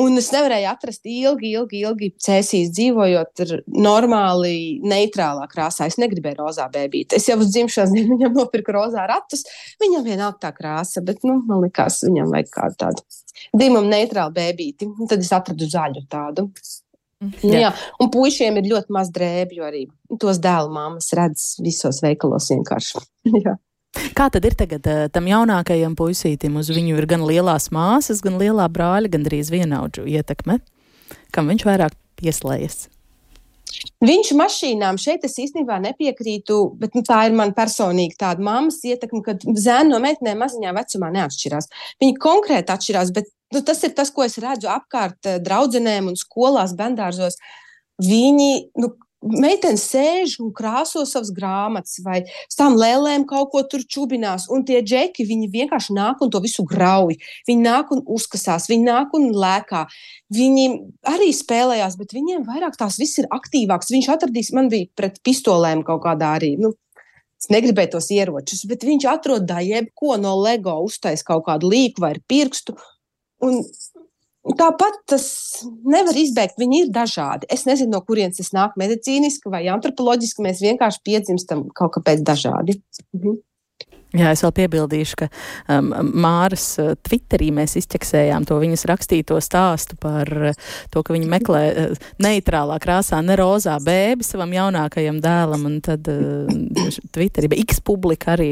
[0.00, 3.42] Un es nevarēju atrast ilgi, ilgi, ilgi cēsīs dzīvojot
[3.74, 5.88] normāli, neitrālā krāsā.
[5.90, 7.16] Es negribēju rozā bēbīt.
[7.18, 9.42] Es jau uz dzimšanas dienu viņam nopirku rozā ratus.
[9.82, 13.06] Viņam vienalga tā krāsa, bet nu, man likās, viņam vajag kādu tādu
[13.56, 14.86] dzimumu neitrālu bēbīti.
[14.94, 16.46] Un tad es atradu zaļu tādu.
[17.44, 17.58] Jā.
[17.66, 19.82] Jā, un puišiem ir ļoti maz drēbju arī.
[20.20, 23.02] Tos dēlu māmas redz visos veikalos vienkārši.
[24.16, 26.56] Kā tad ir tagad uh, tam jaunākajam puisītim?
[26.60, 30.60] Uz viņu ir gan lielās māsas, gan lielā brāļa, gan drīz vienaudžu ietekme.
[31.34, 32.86] Kam viņš vairāk pieslējas?
[34.04, 39.20] Viņš mašīnām šeit es īstenībā nepiekrītu, bet nu, tā ir man personīga tāda mammas ietekme,
[39.26, 41.70] ka zēni no meitenēm maziņā vecumā neatšķirās.
[42.02, 46.74] Viņi konkrēti atšķirās, bet nu, tas ir tas, ko es redzu apkārt draudzenēm un skolās,
[46.78, 47.38] bendārzos.
[48.00, 52.22] Viņi, nu, Meitenes sēž un krāso savas grāmatas, vai
[52.56, 54.46] tām lēlēm kaut ko tur čubinās.
[54.48, 57.18] Un tie džeki, viņi vienkārši nāk un to visu grauj.
[57.48, 59.84] Viņi nāk un uzkasās, viņi nāk un lēkā.
[60.32, 60.66] Viņi
[61.12, 63.92] arī spēlējās, bet viņiem vairāk tās viss ir aktīvāks.
[63.92, 66.54] Viņš atradīs, man bija pret pistolēm kaut kādā arī.
[66.60, 66.72] Nu,
[67.40, 72.12] Es negribēju tos ieročus, bet viņš atrod jebko no LEGO, uztais kaut kādu līku vai
[72.28, 72.74] pirkstu.
[73.40, 73.62] Un
[74.40, 75.24] Tāpat tas
[75.84, 76.56] nevar izbēgt.
[76.60, 77.48] Viņi ir dažādi.
[77.52, 80.44] Es nezinu, no kurienes tas nāk medicīniski vai antropoloģiski.
[80.46, 82.80] Mēs vienkārši piedzimstam kaut kāpēc dažādi.
[83.12, 83.36] Mhm.
[84.10, 85.26] Jā, es vēl piebildīšu, ka
[85.70, 90.56] um, Māras uh, Twitterī mēs izķeksējām to viņas rakstīto stāstu par uh,
[90.90, 96.10] to, ka viņa meklē uh, neitrālā krāsā ne rozā bēbi savam jaunākajam dēlam, un tad
[96.10, 96.50] uh,
[97.14, 98.48] Twitterī X publika arī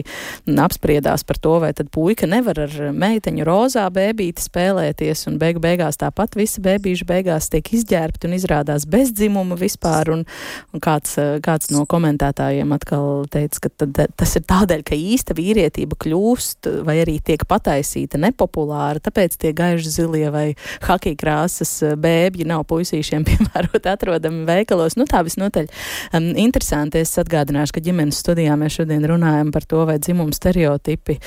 [0.46, 5.98] apspriedās par to, vai tad puika nevar ar meiteņu rozā bēbīti spēlēties, un beigu beigās
[5.98, 10.22] tāpat visi bēbīši beigās tiek izģērbti un izrādās bez dzimuma vispār, un,
[10.70, 15.34] un kāds, uh, kāds no komentētājiem atkal teica, ka tad, tas ir tādēļ, ka īsta
[15.34, 20.46] vīra vīrietība kļūst vai arī tiek pataisīta nepopulāra, tāpēc tie gaiši zilie vai
[20.84, 24.98] haki krāsas eh, bēbji nav puisīšiem piemērot atrodami veikalos.
[24.98, 25.68] Nu, tā visnotaļ
[26.16, 27.02] um, interesanti.
[27.02, 31.18] Es atgādināšu, ka ģimenes studijā mēs šodien runājam par to, vai dzimumu stereotipi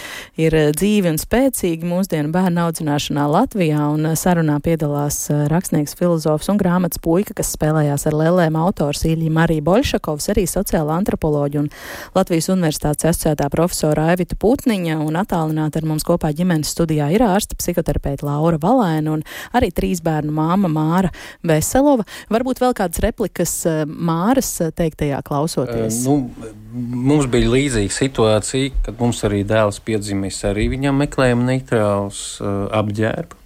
[0.41, 6.51] ir eh, dzīvi un spēcīgi mūsdienu bērnu audzināšanā Latvijā, un eh, sarunā piedalās rakstnieks, filozofs
[6.51, 11.71] un grāmatas puika, kas spēlējās ar lēlēm autors Ilija Marija Boļšakovs, arī sociāla antropoloģija un
[12.15, 17.57] Latvijas Universitātes asociētā profesora Aivita Putniņa un attālināti ar mums kopā ģimenes studijā ir ārsta
[17.59, 19.25] psihoterapeita Laura Valēna un
[19.57, 21.11] arī trīs bērnu māma Māra
[21.47, 22.05] Veselova.
[22.31, 26.01] Varbūt vēl kādas replikas eh, Māras teiktajā klausoties?
[26.05, 26.51] Uh, nu,
[27.11, 33.39] mums bija līdzīga situācija, kad mums arī dēls piedzimis, arī viņam meklējām neitrāls uh, apģērbu.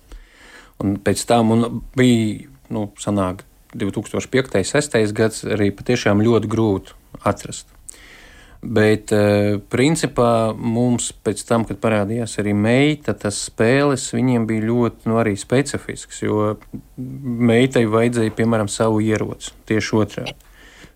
[0.84, 1.54] Un pēc tam
[1.95, 4.56] bija, nu, sanāk, 2005.
[4.56, 5.15] un 2006.
[5.15, 7.75] gads arī patiešām ļoti grūti atrast.
[8.65, 15.12] Bet, uh, principā, mums pēc tam, kad parādījās arī meita, tas spēles viņiem bija ļoti
[15.12, 16.23] nu, specifisks.
[16.23, 16.56] Jo
[16.97, 20.36] meitai vajadzēja, piemēram, savu ieroci tieši otrādi.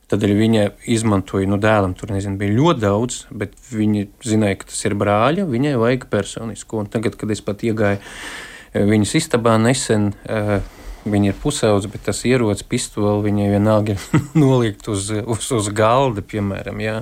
[0.09, 4.81] Tad viņa izmantoja, nu, dēlam tur nezinu, bija ļoti daudz, bet viņi zināja, ka tas
[4.89, 6.81] ir brāļa, viņai vajag personisko.
[6.81, 10.57] Un tagad, kad es pat iegāju eh, viņas istabā nesen, uh,
[11.05, 16.25] viņa ir pusaudze, bet tas ierocis, pistoli viņai vienalga ir nolikt uz, uz, uz galda,
[16.25, 16.81] piemēram.
[16.81, 16.97] Jā.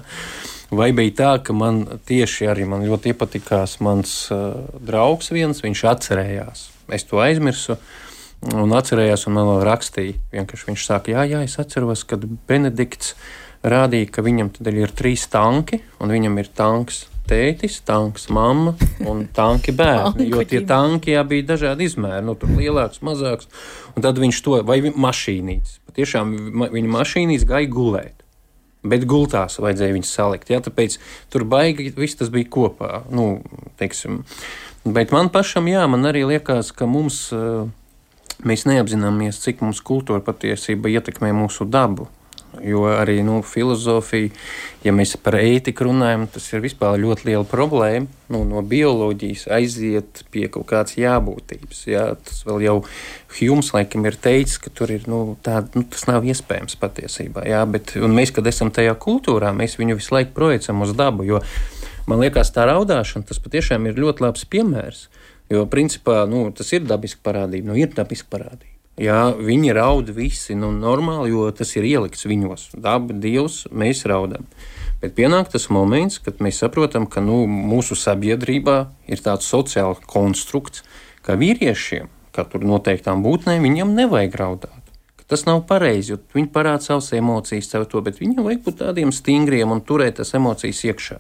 [0.68, 5.84] Vai bija tā, ka man tieši arī man ļoti iepatikās mans uh, draugs viens, viņš
[5.94, 6.64] atcerējās.
[6.92, 7.78] Es to aizmirsu.
[8.54, 10.18] Un atcerējās, un man vēl rakstīja.
[10.36, 13.16] Vienkārši viņš saka, jā, jā, es atceros, kad Benedikts
[13.66, 18.76] rādīja, ka viņam tad ir trīs tanki, un viņam ir tanks tētis, tanks mamma
[19.08, 20.28] un tanki bērni.
[20.32, 23.50] jo tie tanki jā, bija dažādi izmēri, nu, tur lielāks, mazāks.
[23.96, 26.38] Un tad viņš to, vai mašīnītes, patiešām
[26.76, 28.27] viņa mašīnīs gāja gulēt.
[28.86, 30.52] Bet gultās vajadzēja viņus salikt.
[30.54, 31.00] Ja, tāpēc
[31.34, 33.02] tur baigi viss tas bija kopā.
[33.10, 33.42] Nu,
[33.80, 34.22] teiksim.
[34.88, 37.26] Bet man pašam, jā, man arī liekas, ka mums,
[38.48, 42.08] mēs neapzināmies, cik mums kultūra patiesībā ietekmē mūsu dabu.
[42.64, 44.32] Jo arī nu, filozofija,
[44.86, 48.08] ja mēs par ētiku runājam, tas ir vispār ļoti liela problēma.
[48.34, 51.84] Nu, no bioloģijas aiziet pie kaut kādas jābūtības.
[51.92, 52.06] Jā.
[52.24, 52.78] Tas vēl jau
[53.38, 57.46] Hjūms laikam ir teicis, ka tur ir nu, tāda, nu, tas nav iespējams patiesībā.
[57.48, 61.28] Jā, bet mēs, kad esam tajā kultūrā, mēs viņu visu laiku projicam uz dabu.
[61.28, 61.44] Jo,
[62.10, 65.06] man liekas, tā raudāšana tas patiešām ir ļoti labs piemērs.
[65.54, 68.77] Jo principā nu, tas ir dabiski parādība, nu, ir dabiski parādība.
[68.98, 72.72] Jā, viņi raud visi nu, normāli, jo tas ir ielikts viņos.
[72.82, 74.48] Daba, Dievs, mēs raudam.
[75.04, 80.82] Bet pienāk tas moments, kad mēs saprotam, ka nu, mūsu sabiedrībā ir tāds sociāls konstrukts,
[81.22, 84.74] ka vīriešiem, kā tur noteiktām būtnēm, viņam nevajag raudāt.
[85.30, 89.14] Tas nav pareizi, jo viņi parāda savas emocijas, savu to, bet viņam vajag būt tādiem
[89.14, 91.20] stingriem un turēt tās emocijas iekšā.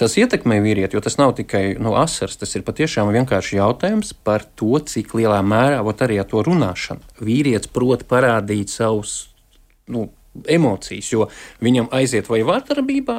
[0.00, 4.42] Tas ietekmē vīrieti, jo tas nav tikai nu, asars, tas ir patiešām vienkārši jautājums par
[4.58, 9.28] to, cik lielā mērā, arī ar to runāšanu, vīrietis prot parādīt savus
[9.86, 10.08] nu,
[10.50, 11.28] emocijas, jo
[11.62, 13.18] viņam aiziet vai vārdarbībā,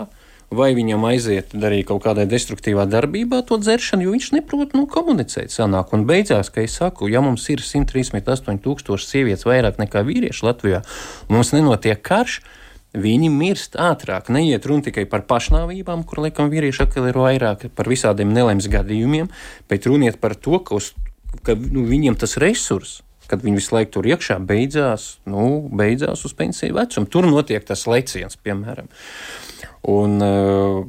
[0.56, 5.54] vai viņam aiziet arī kaut kādā destruktīvā darbībā to dzeršanu, jo viņš neprot nu, komunicēt.
[5.56, 5.94] Sanāk.
[5.96, 10.84] Un beigās, kā es saku, ja mums ir 138,000 sievietes vairāk nekā vīrieši Latvijā,
[11.32, 12.42] mums nenotiek karš
[13.00, 14.30] viņi mirst ātrāk.
[14.34, 19.30] Neiet runa tikai par pašnāvībām, kur laikam vīrieši atkal ir vairāk par visādiem nelaimes gadījumiem,
[19.72, 20.94] bet runiet par to, ka, uz,
[21.46, 23.02] ka nu, viņiem tas resurs.
[23.26, 27.10] Kad viņi visu laiku tur iekšā beidzās, nu, beidzās uz pensiju vecumu.
[27.10, 28.92] Tur notiek tas leciens, piemēram.
[29.90, 30.84] Un, uh,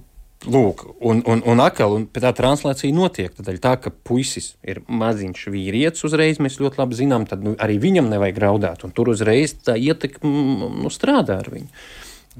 [0.45, 3.33] Lūk, un, un, un atkal un tā translācija notiek.
[3.35, 7.79] Tādēļ tā, ka puisis ir maziņš vīrietis, uzreiz mēs ļoti labi zinām, tad nu, arī
[7.83, 8.85] viņam nevajag raudāt.
[8.95, 10.29] Tur uzreiz tā ietekme
[10.77, 11.73] nu, strādā ar viņu.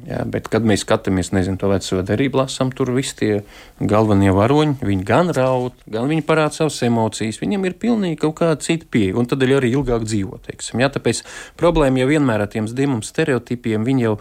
[0.05, 3.39] Jā, bet, kad mēs skatāmies, nezinu, to veco derību lasām, tur viss tie
[3.81, 8.61] galvenie varoņi, viņi gan raud, gan viņi parāda savas emocijas, viņam ir pilnīgi kaut kāda
[8.61, 10.85] cita pieeja, un tad arī ilgāk dzīvo, teiksim.
[10.85, 11.25] Jā, tāpēc
[11.57, 14.19] problēma jau vienmēr ar tiem dzimumu stereotipiem, viņi jau,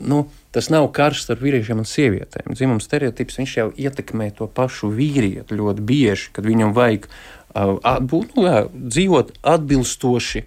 [0.00, 0.22] nu,
[0.52, 2.52] tas nav karš starp vīriešiem un sievietēm.
[2.52, 8.46] Dzimuma stereotips jau ietekmē to pašu vīrieti ļoti bieži, kad viņam vajag uh, būt, nu,
[8.46, 10.44] jā, dzīvot atbilstoši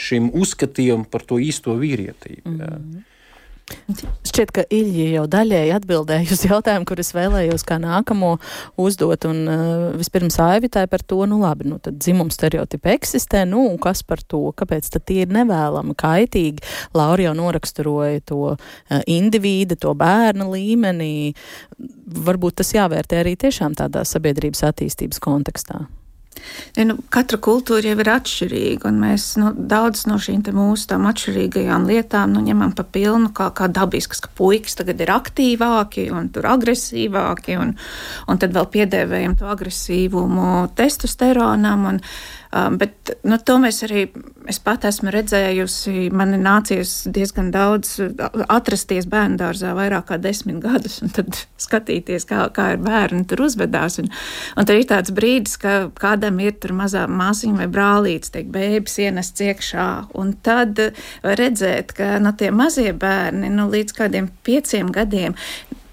[0.00, 2.46] šim uzskatījumam par to īsto vīrietību.
[2.48, 3.06] Mm -hmm.
[4.26, 8.32] Šķiet, ka Ilija jau daļēji atbildēja uz jautājumu, kurus vēlējos kā nākamo
[8.80, 9.26] uzdot.
[9.30, 13.78] Un uh, vispirms aivitāja par to, nu labi, nu tad dzimums stereotipi eksistē, nu un
[13.82, 16.66] kas par to, kāpēc tad tie ir nevēlami, kaitīgi.
[16.96, 21.32] Laura jau noraksturoja to uh, indivīda, to bērna līmenī.
[22.30, 25.86] Varbūt tas jāvērtē arī tiešām tādā sabiedrības attīstības kontekstā.
[26.76, 31.06] Ja, nu, katra kultūra jau ir atšķirīga, un mēs nu, daudz no šīm mūsu tām
[31.10, 36.30] atšķirīgajām lietām nu, ņemam pa pilnu, kā, kā dabiskas, ka puikas tagad ir aktīvāki un
[36.30, 37.74] agresīvāki, un,
[38.30, 41.88] un tad vēl piedēvējam to agresīvumu testosteronam.
[41.94, 42.04] Un,
[42.50, 44.08] bet nu, to mēs arī,
[44.50, 47.92] es pat esmu redzējusi, man ir nācies diezgan daudz
[48.50, 53.44] atrasties bērnu dārzā vairāk kā desmit gadus, un tad skatīties, kā, kā ir bērni tur
[53.46, 54.00] uzvedās.
[54.02, 54.10] Un,
[54.56, 58.98] un tad ir tāds brīdis, ka kādam ir tur mazā māsiņa vai brālīts, tiek bēbis
[59.06, 59.88] ienests iekšā,
[60.18, 60.82] un tad
[61.22, 65.38] redzēt, ka nu, tie mazie bērni, nu, līdz kādiem pieciem gadiem,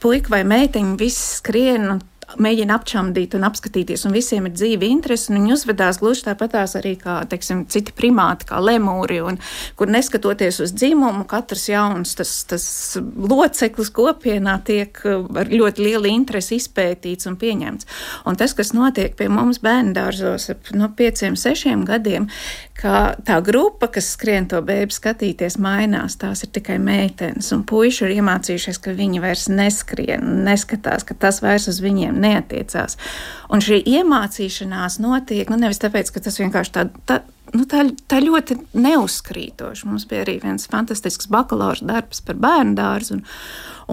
[0.01, 2.05] puika vai meitiņa viss skrien un
[2.35, 6.95] mēģina apčamdīt un apskatīties, un visiem ir dzīva interese, un viņi uzvedās gluži tāpatās arī
[6.99, 9.39] kā, teiksim, citi primāti, kā lemūri, un
[9.79, 12.67] kur neskatoties uz dzimumu, katrs jauns tas, tas
[12.99, 17.87] loceklis kopienā tiek uh, ar ļoti lielu interesi izpētīts un pieņemts.
[18.27, 22.27] Un tas, kas notiek pie mums bērndārzos ap no pieciem, sešiem gadiem,
[22.77, 26.17] ka tā grupa, kas skrien to bērnu skatīties, mainās.
[26.21, 31.41] Tās ir tikai meitenes, un puiši ir iemācījušies, ka viņi vairs neskrien, neskatās, ka tas
[31.45, 32.99] vairs uz viņiem neatiecās.
[33.53, 36.87] Un šī iemācīšanās notiek nu, nevis tāpēc, ka tas vienkārši tā.
[37.09, 37.23] tā
[37.55, 39.85] Nu, tā, tā ļoti neuzkrītoši.
[39.87, 43.21] Mums bija arī viens fantastisks bakalaura darbs par bērnu dārzu, un,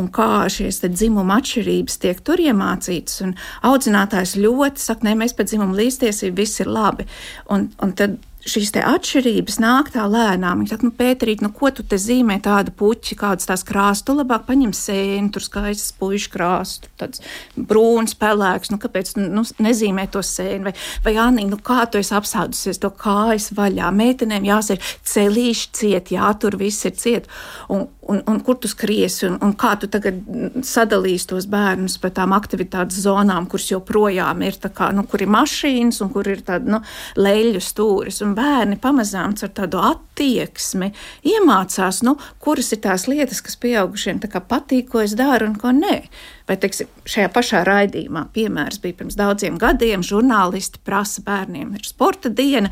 [0.01, 3.22] un kā šīs dzimuma atšķirības tiek tur iemācītas.
[3.70, 7.07] Audzinātājs ļoti saka, nē, mēs pēc dzimuma līdztiesību viss ir labi.
[7.55, 8.18] Un, un tad
[8.49, 10.62] šīs atšķirības nāk tā lēnām.
[10.62, 14.16] Viņa saka, nu, Pēterīt, nu, ko tu te zīmē tādu puķi, kādas tās krāsas, tu
[14.16, 17.24] labāk paņem sēni, tur skaistas puikas krāsas, tāds
[17.57, 20.74] brūns, pelēks, nu, kāpēc nu, nezīmē to sēni, vai,
[21.07, 26.30] vai Anī, nu, kā tu esi apsādusies to kājas vaļā, meitenēm jāsēž celīši ciet, jā,
[26.40, 27.30] tur viss ir ciet.
[27.72, 30.20] Un, un, un kur tu skriesi, un, un kā tu tagad
[30.66, 36.03] sadalīsi tos bērnus pa tām aktivitātes zonām, kuras joprojām ir, kā, nu, kur ir mašīnas
[36.05, 36.82] un kur ir tāda nu,
[37.16, 38.20] leļu stūris.
[38.24, 40.91] Un bērni pamazām ar tādu attieksmi
[41.35, 46.03] iemācās, nu, kuras ir tās lietas, kas pieaugušiem patīk, ko es daru un ko nē.
[46.45, 52.28] Vai teiksim, šajā pašā raidījumā, piemērs bija pirms daudziem gadiem, žurnālisti prasa bērniem, ir sporta
[52.28, 52.68] diena.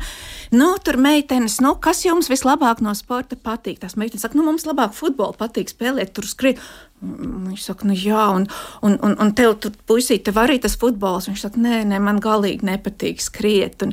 [0.53, 3.79] Nu, tur meitenes, nu, kas jums vislabāk no sporta patīk?
[3.81, 6.61] Tās meitenes saka, nu, mums labāk futbolu patīk spēlēt, tur skriet.
[7.03, 8.45] Viņš saka, nu jā, un,
[8.85, 11.27] un, un, un tev, tu, puisīt, tev arī tas futbols.
[11.27, 13.83] Viņš saka, nē, nē, man galīgi nepatīk skriet.
[13.83, 13.91] Un,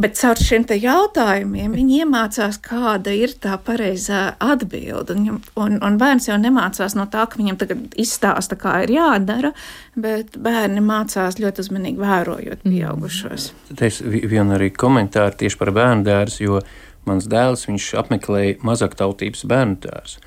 [0.00, 5.16] bet caur šiem jautājumiem viņi iemācās, kāda ir tā pareizā atbilde.
[5.16, 9.52] Un, un, un bērns jau nemācās no tā, ka viņam tagad izstāsta, kā ir jādara,
[9.96, 12.74] bet bērni mācās ļoti uzmanīgi vērojot mm.
[12.74, 13.50] pieaugušos.
[13.78, 16.62] Es vienu arī komentāru tieši par bērnu dārzu, jo
[17.08, 20.24] mans dēls, viņš apmeklēja mazaktautības bērnu dārzu.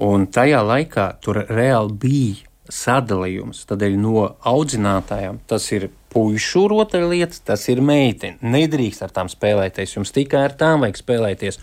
[0.00, 3.64] Un tajā laikā tur reāli bija sadalījums.
[3.68, 8.38] Tādēļ no audzinātājiem tas ir puišu rotaļlietas, tas ir meitene.
[8.42, 11.60] Nedrīkst ar tām spēlēties, jums tikai ar tām vajag spēlēties.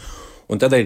[0.47, 0.85] Un tādēļ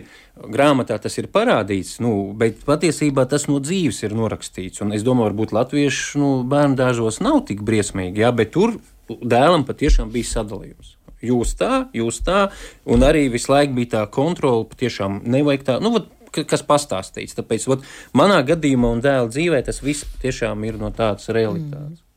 [0.54, 4.82] grāmatā tas ir parādīts, nu, bet patiesībā tas no dzīves ir norakstīts.
[4.82, 9.68] Un es domāju, varbūt latviešu nu, bērnu dārzos nav tik briesmīgi, jā, bet tur dēlam
[9.68, 10.96] patiešām bija sadalījums.
[11.22, 12.48] Jūs tā, jūs tā,
[12.90, 15.78] un arī visu laiku bija tā kontrole, patiešām nevajag tā.
[15.84, 17.38] Nu, vat, kas pastāstīts.
[17.38, 17.86] Tāpēc vat,
[18.18, 22.02] manā gadījumā un dēla dzīvē tas viss tiešām ir no tādas realitātes.
[22.02, 22.11] Mm.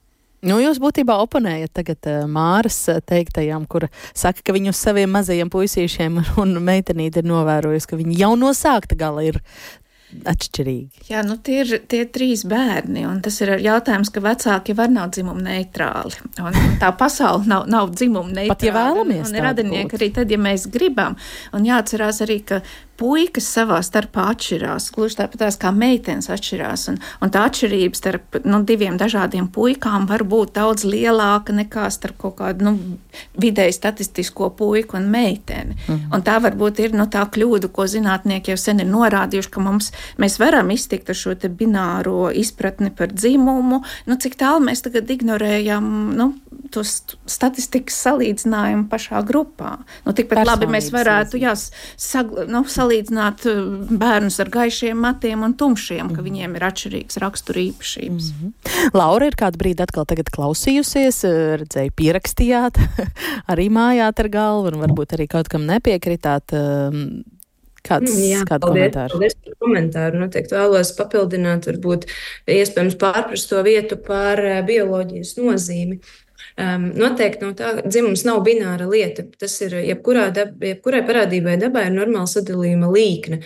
[0.45, 5.53] Nu, jūs būtībā oponējat tagad uh, Māras teiktajām, kur saka, ka viņu uz saviem mazajiem
[5.53, 9.40] puisīšiem un meitenīti ir novērojusi, ka viņi jau no sākta gala ir
[10.14, 11.09] atšķirīgi.
[11.11, 15.11] Jā, nu tie ir tie trīs bērni, un tas ir jautājums, ka vecāki var nav
[15.14, 16.20] dzimumu neitrāli.
[16.42, 18.55] Un, tā pasaule nav, nav dzimumu neitrāla.
[18.55, 19.26] Pat ja vēlamies.
[19.26, 21.18] Un, un radinieki arī tad, ja mēs gribam.
[21.57, 22.61] Un jāatcerās arī, ka
[23.01, 24.90] puikas savā starpā atšķirās.
[24.95, 26.88] Gluži tāpat kā meitenes atšķirās.
[26.92, 32.18] Un, un tā atšķirība starp nu, diviem dažādiem puikām var būt daudz lielāka nekā starp
[32.24, 32.74] kaut kādu nu,
[33.40, 35.74] vidēji statistisko puiku un meiteni.
[35.74, 36.14] Mm -hmm.
[36.14, 39.92] Un tā varbūt ir nu, tā kļūda, ko zinātnieki jau sen ir norādījuši, ka mums,
[40.18, 43.82] mēs varam iztikt ar šo bināro izpratni par dzimumu.
[44.07, 46.34] Nu, cik tālu mēs tagad ignorējam nu,
[46.73, 46.93] tos
[47.29, 49.77] statistikas salīdzinājumu pašā grupā.
[50.07, 53.61] Nu, tikpat labi mēs varētu jā, sag, nu, salīdzināt eh,
[54.01, 56.27] bērnus ar gaišiem matiem un tumšiem, ka mhm.
[56.29, 58.31] viņiem ir atšķirīgas rakstura īpašības.
[58.33, 58.97] Mm -hmm.
[58.97, 62.81] Laura ir kādu brīdi atkal klausījusies, eh, redzēju, pierakstījāt,
[63.53, 66.53] arī mājāt ar galvu un varbūt arī kaut kam nepiekritāt.
[66.53, 67.23] Ehm,
[67.85, 69.12] kāds mm, Jā, kāds paldies, komentārs?
[69.12, 70.21] Paldies par komentāru.
[70.25, 72.07] Noteikti vēlos papildināt, varbūt
[72.49, 76.01] iespējams pārprast to vietu par eh, bioloģijas nozīmi.
[76.01, 76.24] Uh,
[76.55, 79.24] Um, noteikti no tā dzimums nav bināra lieta.
[79.40, 83.40] Tas ir jebkurā dab, jebkurai parādībai dabā ir normāla sadalījuma līkne.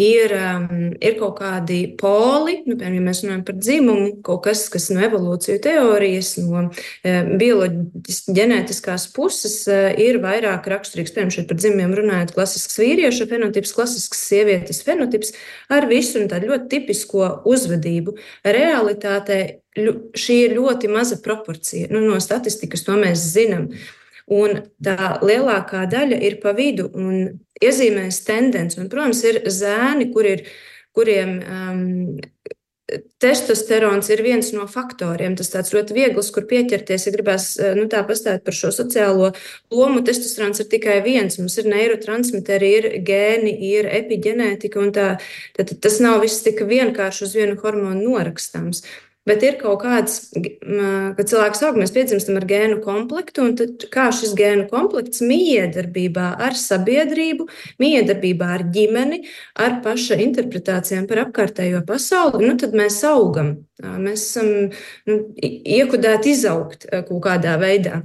[0.00, 4.64] Ir, um, ir kaut kādi poli, nu, piemēram, ja mēs runājam par dzimumu, kaut kas,
[4.72, 6.70] kas no evolūciju teorijas, no um,
[7.42, 11.12] bioloģiskās, ģenētiskās puses uh, ir vairāk raksturīgs.
[11.12, 15.34] Piemēram, šeit par dzimumiem runājot, klasisks vīrieša fenotips, klasisks sievietes fenotips
[15.68, 18.16] ar visu un tādu ļoti tipisko uzvedību.
[18.56, 19.42] Realitātē
[19.74, 21.90] šī ir ļoti maza proporcija.
[21.92, 23.70] Nu, no statistikas to mēs zinām.
[24.32, 28.80] Un tā lielākā daļa ir pa vidu un iezīmēs tendenci.
[28.80, 30.46] Un, protams, ir zēni, kur ir,
[30.96, 31.82] kuriem um,
[33.20, 35.36] testosterons ir viens no faktoriem.
[35.36, 39.32] Tas tāds ļoti viegls, kur pieķerties, ja gribās uh, nu, tā pastāstīt par šo sociālo
[39.74, 40.00] lomu.
[40.06, 41.36] Testosterons ir tikai viens.
[41.42, 45.08] Mums ir neurotransmiteri, ir gēni, ir epigenētika, un tā,
[45.58, 48.86] tad tas nav viss tik vienkārši uz vienu hormonu norakstāms.
[49.24, 54.10] Bet ir kaut kāds, kad cilvēks aug, mēs piedzimstam ar gēnu komplektu, un tad, kā
[54.12, 57.46] šis gēnu komplekts miedarbībā ar sabiedrību,
[57.80, 59.22] miedarbībā ar ģimeni,
[59.56, 63.54] ar paša interpretācijām par apkārtējo pasauli, nu, tad mēs augam.
[63.80, 64.50] Mēs esam
[65.08, 68.02] nu, iekudēti izaugt kaut kādā veidā.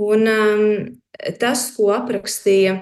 [0.00, 0.64] Un um,
[1.38, 2.80] tas, ko aprakstīja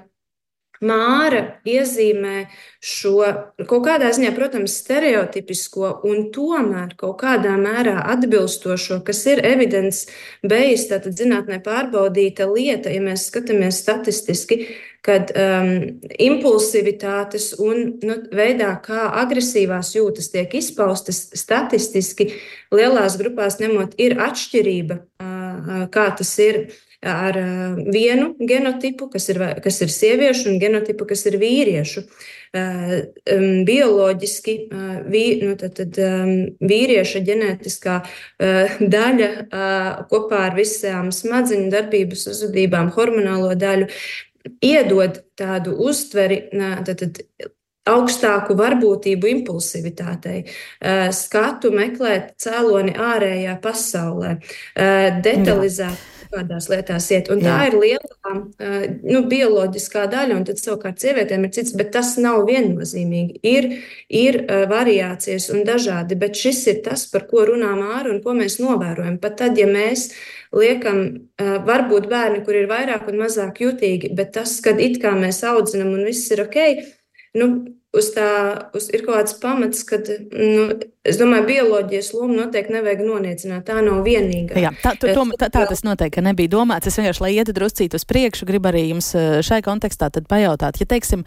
[0.80, 2.46] Māra iezīmē
[2.80, 3.18] šo
[3.68, 10.08] kaut kādā ziņā, protams, stereotipisko un tomēr kaut kādā mērā atbilstošo, kas ir evidence
[10.40, 14.62] beigas, tātad zinātnē pārbaudīta lieta, ja mēs skatāmies statistiski,
[15.04, 22.30] kad um, impulsivitātes un nu, veidā, kā agresīvās jūtas tiek izpaustas statistiski
[22.72, 26.64] lielās grupās ņemot, ir atšķirība, uh, kā tas ir
[27.02, 27.36] ar
[27.92, 32.04] vienu genotipu, kas ir, kas ir sieviešu, un genotipu, kas ir vīriešu.
[33.66, 34.56] Bioloģiski
[35.08, 36.00] vī, nu, tad, tad,
[36.60, 38.00] vīrieša ģenētiskā
[38.96, 39.30] daļa
[40.10, 43.88] kopā ar visām smadzeņu darbības uzvedībām, hormonālo daļu
[44.64, 47.22] iedod tādu uztveri, tad, tad,
[47.90, 50.44] augstāku varbūtību impulsivitātei,
[51.16, 54.36] skatu meklēt cēloni ārējā pasaulē,
[55.24, 57.30] detalizēt kādās lietās iet.
[57.32, 57.52] Un Jā.
[57.52, 58.34] tā ir lielā
[59.02, 63.40] nu, bioloģiskā daļa, un tad savukārt sievietēm ir cits, bet tas nav viennozīmīgi.
[63.50, 63.68] Ir,
[64.08, 68.60] ir variācijas un dažādi, bet šis ir tas, par ko runā Māra un ko mēs
[68.62, 69.18] novērojam.
[69.22, 70.10] Pat tad, ja mēs
[70.56, 71.02] liekam,
[71.40, 75.94] varbūt bērni, kur ir vairāk un mazāk jutīgi, bet tas, kad it kā mēs audzinam
[75.94, 76.58] un viss ir ok,
[77.38, 77.52] nu,
[77.96, 78.30] uz tā
[78.76, 79.98] uz, ir kaut kāds pamats, ka,
[80.30, 80.66] nu,
[81.06, 83.64] es domāju, bioloģijas lomu noteikti nevajag noniecināt.
[83.66, 84.58] Tā nav vienīgā.
[84.62, 86.86] Jā, tā, tu, to, tā, tā tas noteikti nebija domāts.
[86.86, 90.86] Es vienkārši, lai ietu druscīt uz priekšu, gribu arī jums eh, šai kontekstā pajautāt, ja,
[90.90, 91.24] teiksim,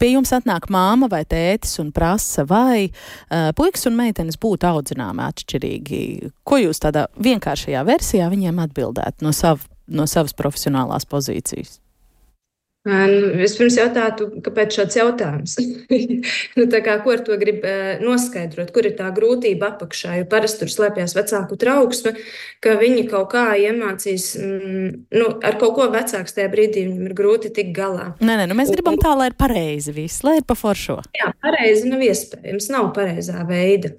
[0.00, 5.24] pie jums atnāk māma vai tētis un prasa, vai uh, puikas un meitenes būtu audzināmi
[5.26, 6.02] atšķirīgi,
[6.46, 11.80] ko jūs tādā vienkāršajā versijā viņiem atbildētu no, sav, no savas profesionālās pozīcijas?
[12.86, 15.56] Nu, vispirms jautātu, kāpēc šāds jautājums?
[16.58, 17.64] nu, kā, ko ar to grib
[17.98, 18.70] noskaidrot?
[18.74, 20.20] Kur ir tā grūtība apakšā?
[20.20, 22.14] Jo parasti tur slēpjas vecāku trauksme,
[22.62, 24.86] ka viņi kaut kā iemācīs, mm,
[25.18, 28.12] nu, ar kaut ko vecāks tajā brīdī viņam ir grūti tikt galā.
[28.22, 31.00] Nē, nē, nu mēs gribam tā, lai ir pareizi viss, lai ir pa foršo.
[31.18, 33.96] Jā, pareizi nav iespējams, nav pareizā veida.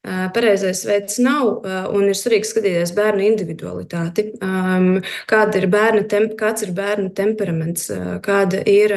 [0.00, 1.60] Pareizais veids nav,
[1.92, 4.30] un ir svarīgi skatīties bērnu individualitāti.
[4.40, 7.90] Kāda ir bērna, temp, kāds ir bērna temperaments,
[8.24, 8.96] kāda ir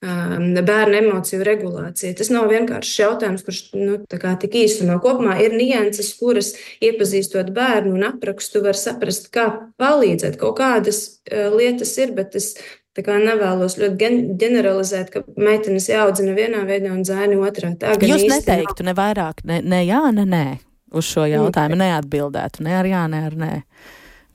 [0.00, 2.14] bērna emociju regulācija.
[2.16, 8.06] Tas nav vienkāršs jautājums, kurš nu, tik īstenībā kopumā ir nianses, kuras iepazīstot bērnu un
[8.12, 9.50] aprakstu, var saprast, kā
[9.82, 10.38] palīdzēt.
[10.40, 12.54] Kaut kādas lietas ir, bet es
[13.00, 17.70] Tā kā nevēlos ļoti generalizēt, ka meitenes jāaudzina vienā veidā un zēni otrā.
[17.80, 20.44] Tā Jūs neteiktu ne vairāk, ne, ne jā, ne nē,
[20.92, 23.54] uz šo jautājumu neatbildētu, ne ar jā, ne ar nē.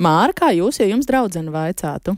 [0.02, 2.16] Māra, kā jūs, ja jums draudzene vaicātu?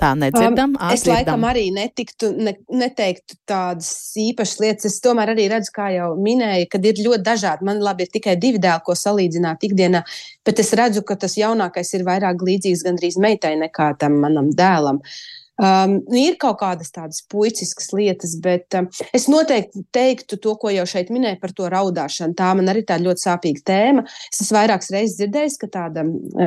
[0.00, 0.74] Tā nedzirdam.
[0.78, 3.90] Um, es laikam arī netiktu, ne, neteiktu tādas
[4.20, 4.88] īpašas lietas.
[4.88, 7.66] Es tomēr arī redzu, kā jau minēju, kad ir ļoti dažādi.
[7.68, 10.04] Man labi ir tikai divi dēli, ko salīdzināt ikdienā,
[10.46, 15.04] bet es redzu, ka tas jaunākais ir vairāk līdzīgs gandrīz meitai nekā tam manam dēlam.
[15.04, 20.54] Uh, Um, nu, ir kaut kādas tādas puiciskas lietas, bet um, es noteikti teiktu to,
[20.56, 22.32] ko jau šeit minēju par to raudāšanu.
[22.38, 24.04] Tā man arī tā ļoti sāpīga tēma.
[24.30, 26.06] Es esmu vairākas reizes dzirdējis, ka tāda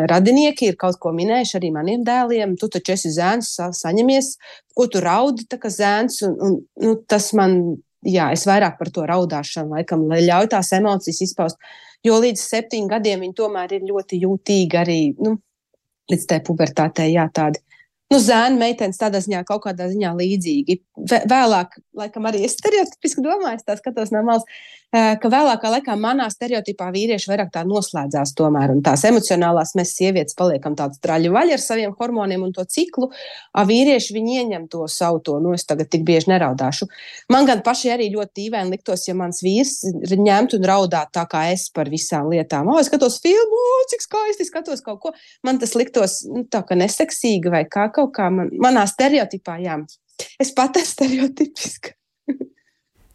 [0.09, 2.55] radinieki ir kaut ko minējuši arī maniem dēliem.
[2.57, 4.32] Tu taču esi zēns, sa saņemies,
[4.74, 6.24] ko tu raudi, tā kā zēns.
[6.26, 7.59] Un, un, nu, tas man,
[8.01, 11.61] jā, es vairāk par to raudāšanu, laikam, lai ļauj tās emocijas izpaust.
[12.03, 15.38] Jo līdz septiņiem gadiem viņi tomēr ir ļoti jūtīgi arī, nu,
[16.09, 17.61] līdz tai pubertātei, jā, tādi
[18.14, 20.80] nu, zēna meitenes tādā ziņā kaut kādā ziņā līdzīgi.
[20.94, 24.44] Vēlāk, laikam, arī es stereotipiski domāju, tā skatos no malas,
[24.94, 30.38] ka vēlākā laikā manā stereotipā vīrieši vairāk tā noslēdzās tomēr, un tās emocionālās mēs sievietes
[30.38, 33.10] paliekam tāds traļu vaļi ar saviem hormoniem un to ciklu,
[33.58, 36.86] a vīrieši viņi ieņem to savu to, nu es tagad tik bieži neraudāšu.
[37.34, 39.80] Man gan paši arī ļoti dīvaini liktos, ja mans vīrs
[40.14, 42.70] ņemtu un raudātu tā kā es par visām lietām.
[42.70, 45.16] O, es skatos filmu, o, cik skaisti skatos kaut ko.
[45.41, 49.82] Man tas liktos nu, tā kā neseksīgi vai kā kaut kā man, manā stereotipā, jā.
[50.41, 51.97] Es pat esmu stereotipiska.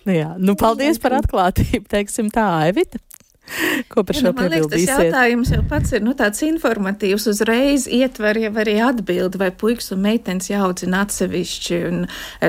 [0.08, 3.00] Jā, nu, paldies par atklātību, teiksim tā, Evita.
[3.88, 7.26] Ko par šo ja, nu, liekas, tas jautājums jau pats ir nu, tāds informatīvs.
[7.30, 12.02] Uzreiz ietver jau arī atbildi, vai puikas un meitenes jāaudzina atsevišķi un,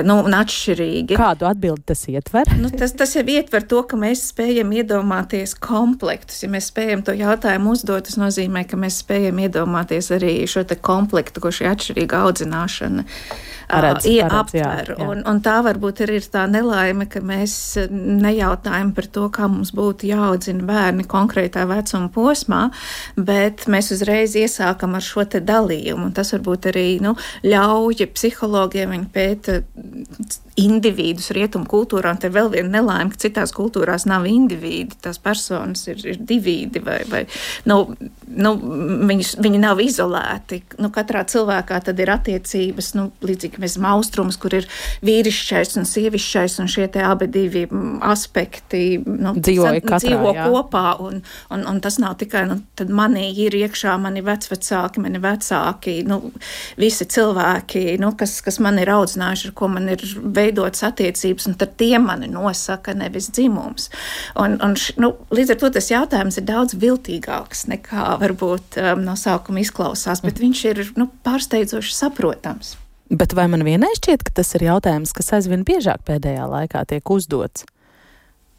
[0.06, 1.16] nu, un atšķirīgi.
[1.20, 2.52] Kādu atbildi tas ietver?
[2.60, 6.42] Nu, tas, tas jau ietver to, ka mēs spējam iedomāties komplektus.
[6.44, 11.42] Ja mēs spējam to jautājumu uzdot, tas nozīmē, ka mēs spējam iedomāties arī šo komplektu,
[11.42, 13.08] ko šī atšķirīga audzināšana
[13.70, 14.60] paredz, aptver.
[14.60, 15.06] Jā, jā.
[15.06, 17.54] Un, un tā varbūt ir, ir tā nelaime, ka mēs
[17.90, 22.62] nejautājam par to, kā mums būtu jāaudzina bērni konkrētā vecuma posmā,
[23.16, 26.10] bet mēs uzreiz iesākam ar šo te dalījumu.
[26.10, 27.16] Un tas varbūt arī nu,
[27.46, 29.60] ļauj psihologiem viņi pēta
[30.60, 35.86] individus rietumu kultūrā, un te vēl viena nelaime, ka citās kultūrās nav individi, tās personas
[35.88, 37.22] ir, ir divīdi vai, vai
[37.70, 37.78] nu,
[38.28, 38.52] nu,
[39.10, 40.60] viņi, viņi nav izolēti.
[40.82, 44.68] Nu, katrā cilvēkā tad ir attiecības, nu, līdzīgi mēs maustrumus, kur ir
[45.06, 47.66] vīrišķais un sievišķais, un šie abi divi
[48.06, 51.20] aspekti nu, dzīvo, katrā, dzīvo kopā, un,
[51.54, 52.58] un, un tas nav tikai, nu,
[52.90, 56.20] manī ir iekšā mani vecvecāki, mani vecāki, nu,
[56.80, 61.58] visi cilvēki, nu, kas, kas man ir audzinājuši, ar ko man ir veidotas attiecības, un
[61.80, 63.90] tie mani nosaka, nevis dzimums.
[64.40, 69.16] Un, un, nu, līdz ar to tas jautājums ir daudz viltīgāks nekā varbūt um, no
[69.18, 72.76] sākuma izklausās, bet viņš ir nu, pārsteidzoši saprotams.
[73.10, 77.10] Bet vai man vienai šķiet, ka tas ir jautājums, kas aizvien biežāk pēdējā laikā tiek
[77.10, 77.66] uzdots?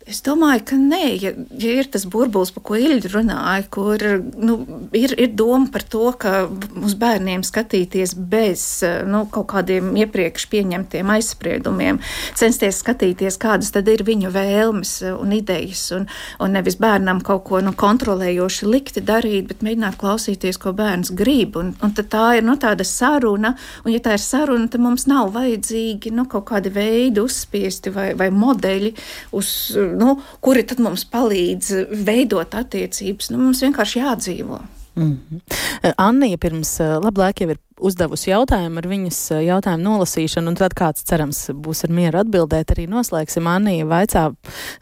[0.09, 1.31] Es domāju, ka nē, ja,
[1.61, 4.01] ja ir tas burbulis, par ko Ilģa runāja, kur
[4.41, 4.55] nu,
[4.97, 6.47] ir, ir doma par to, ka
[6.81, 8.63] uz bērniem skatīties bez
[9.05, 11.99] nu, kaut kādiem iepriekš pieņemtiem aizspriedumiem,
[12.39, 16.07] censties skatīties, kādas tad ir viņu vēlmes un idejas, un,
[16.41, 21.59] un nevis bērnam kaut ko nu, kontrolējoši likti darīt, bet mēģināt klausīties, ko bērns grib.
[21.61, 23.53] Un, un tā ir nu, tāda saruna,
[23.85, 28.09] un ja tā ir saruna, tad mums nav vajadzīgi nu, kaut kādi veidi uzspiesti vai,
[28.17, 28.95] vai modeļi
[29.37, 29.53] uz
[29.97, 31.71] nu, kuri tad mums palīdz
[32.07, 33.31] veidot attiecības.
[33.33, 34.61] Nu, mums vienkārši jādzīvo.
[34.95, 35.93] Mm -hmm.
[35.97, 40.75] Anija pirms labu laiku jau ir uzdevusi jautājumu ar viņas eh, jautājumu nolasīšanu, un tad
[40.77, 42.73] kāds, cerams, būs ar mieru atbildēt.
[42.73, 44.27] Arī noslēgsim Anija vaicā.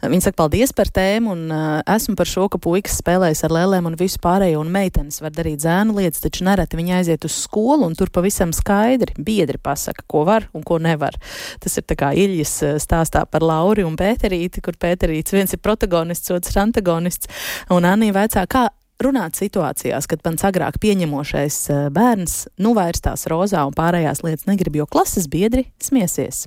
[0.04, 3.88] Viņa saka paldies par tēmu, un uh, esmu par šo, ka puikas spēlējas ar lēlēm
[3.90, 7.88] un visu pārējo, un meitenes var darīt zēnu lietas, taču nereti viņi aiziet uz skolu,
[7.88, 11.16] un tur pavisam skaidri biedri pasaka, ko var un ko nevar.
[11.62, 15.62] Tas ir tā kā Iļas eh, stāstā par Lauri un Pēterīti, kur Pēterīts viens ir
[15.64, 17.30] protagonists, otrs antagonists,
[17.72, 18.68] un Anija vaicā, kā
[19.04, 24.48] runāt situācijās, kad pats agrāk pieņemošais eh, bērns nu vairs tās rozā un pārējās lietas
[24.50, 26.46] negrib, jo klases biedri smiesies?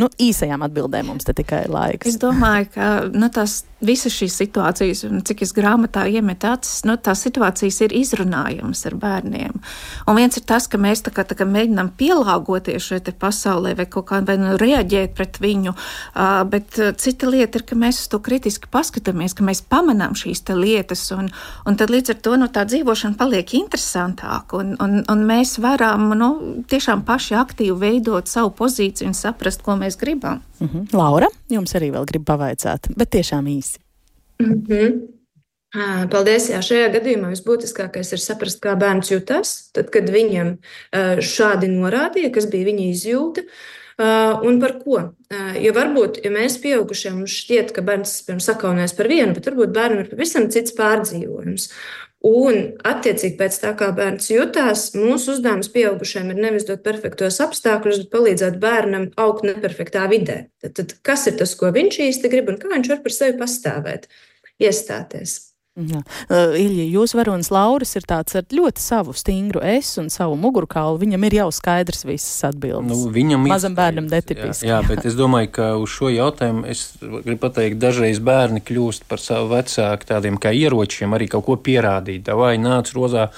[0.00, 2.08] Nu, īsajām atbildēm mums te tikai ir laiks.
[2.08, 6.96] Es domāju, ka nu, tās visas šīs situācijas, un cik es grāmatā iemetu acis, nu,
[7.00, 9.60] tās situācijas ir izrunājamas ar bērniem.
[10.08, 13.86] Un viens ir tas, ka mēs tā kā, tā kā mēģinām pielāgoties šai pasaulē vai
[13.90, 18.10] kaut kā vai nu reaģēt pret viņu, uh, bet cita lieta ir, ka mēs uz
[18.12, 21.30] to kritiski paskatāmies, ka mēs pamanām šīs lietas, un,
[21.66, 26.10] un tad līdz ar to nu, tā dzīvošana paliek interesantāka, un, un, un mēs varam
[26.18, 26.30] nu,
[26.70, 30.42] tiešām paši aktīvi veidot savu pozīciju un saprast, ko mēs gribam.
[30.60, 30.96] Mm -hmm.
[30.96, 33.78] Laura, jums arī vēl grib pavaicāt, bet tiešām īsi.
[34.40, 35.00] Mm -hmm.
[36.10, 36.48] Paldies.
[36.50, 40.56] Jā, šajā gadījumā visbūtiskākais ir saprast, kā bērns jutās, tad, kad viņam
[41.22, 43.44] šādi norādīja, kas bija viņa izjūta.
[44.42, 45.12] Un par ko?
[45.60, 49.74] Jo varbūt, ja mēs pieaugušie mums šķiet, ka bērns pirms sakaunēs par vienu, bet varbūt
[49.76, 51.68] bērnam ir pavisam cits pārdzīvojums.
[52.20, 58.02] Un, attiecīgi, pēc tā kā bērns jutās, mūsu uzdevums pieaugušiem ir nevis dot perfektos apstākļus,
[58.02, 60.42] bet palīdzēt bērnam augt neperfektā vidē.
[60.60, 63.40] Tad, tad kas ir tas, ko viņš īsti grib un kā viņš var par sevi
[63.40, 64.10] pastāvēt,
[64.60, 65.49] iestāties?
[65.88, 66.02] Jā.
[66.28, 70.98] Uh, Ilija, jūs varonis Lauris ir tāds ar ļoti savu stingru es un savu mugurkaulu.
[71.00, 72.90] Viņam ir jau skaidrs visas atbildes.
[72.90, 73.54] Nu, viņam ir.
[73.54, 74.68] Mazam bērnam netipiski.
[74.68, 79.06] Jā, jā, bet es domāju, ka uz šo jautājumu es gribu pateikt, dažreiz bērni kļūst
[79.10, 82.28] par savu vecāku tādiem kā ieročiem, arī kaut ko pierādīt.
[82.40, 83.28] Vai nāc rozā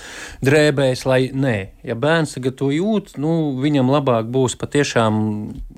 [0.45, 1.57] drēbēs, lai nē.
[1.87, 5.17] Ja bērns tagad to jūt, nu, viņam labāk būs patiešām,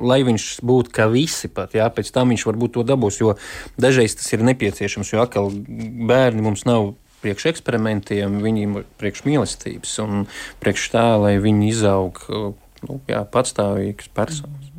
[0.04, 3.34] lai viņš būtu kā visi pat, jā, pēc tam viņš varbūt to dabūs, jo
[3.80, 6.92] dažreiz tas ir nepieciešams, jo atkal bērni mums nav
[7.24, 10.26] priekš eksperimentiem, viņiem ir priekš mīlestības un
[10.62, 14.73] priekš tā, lai viņi izaug nu, jā, patstāvīgas personas.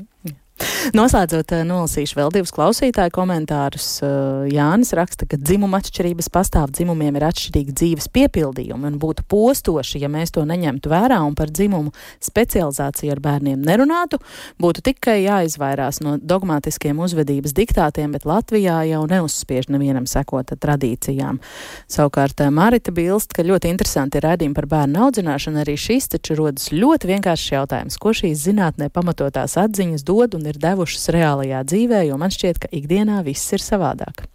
[0.95, 3.87] Noslēdzot, eh, nolasīšu vēl divus klausītāju komentārus.
[4.05, 9.99] Eh, Jānis raksta, ka dzimuma atšķirības pastāv, dzimumiem ir atšķirīgi dzīves piepildījumi un būtu postoši,
[9.99, 11.91] ja mēs to neņemtu vērā un par dzimumu
[12.21, 14.21] specializāciju ar bērniem nerunātu.
[14.61, 21.41] Būtu tikai jāizvairās no dogmatiskiem uzvedības diktātiem, bet Latvijā jau neuzspiež nevienam sekot tradīcijām.
[21.89, 25.65] Savukārt eh, Marita bilst, ka ļoti interesanti ir redzījumi par bērnu audzināšanu.
[25.65, 30.59] Arī šis taču rodas ļoti vienkāršs jautājums, ko šīs zinātnē pamatotās atziņas dod un ir
[30.61, 34.25] devušas reālajā dzīvē, jo man šķiet, ka ikdienā viss ir savādāk.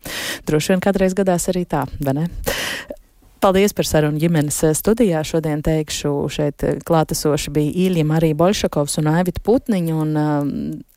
[0.49, 2.27] Droši vien kādreiz gadās arī tā, vai ne?
[3.41, 5.23] Paldies par sarunu ģimenes studijā.
[5.25, 10.51] Šodien teikšu, šeit klātesoši bija Īļa Marija Bolšakovs un Aivita Putniņa un um,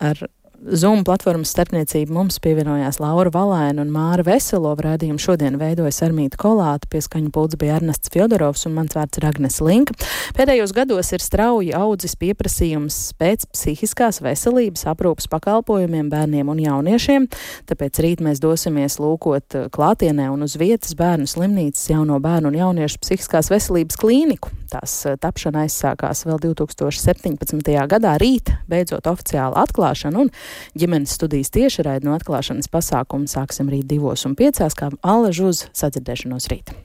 [0.04, 0.20] ar
[0.64, 5.20] Zoom platformas starpniecību mums pievienojās Laura Valaina un Māra Veselova rādījumu.
[5.20, 9.96] Šodien veidojas Armīta Kolāta, pieskaņu pults bija Ernests Fjodorovs un mans vārds ir Agnes Linka.
[10.38, 17.28] Pēdējos gados ir strauji audzis pieprasījums pēc psihiskās veselības aprūpas pakalpojumiem bērniem un jauniešiem,
[17.68, 23.04] tāpēc rīt mēs dosimies lūkot klātienē un uz vietas bērnu slimnīcas jauno bērnu un jauniešu
[23.04, 24.56] psihiskās veselības klīniku.
[24.74, 27.68] Tās tapšana aizsākās vēl 2017.
[27.92, 28.16] gadā.
[28.18, 30.32] Rīt beidzot oficiāla atklāšana un
[30.78, 36.50] Ģimenes studijas tiešraidi no atklāšanas pasākuma sāksim rīt divos un piecās, kā Alla Žuz sadzirdēšanos
[36.54, 36.76] rīt.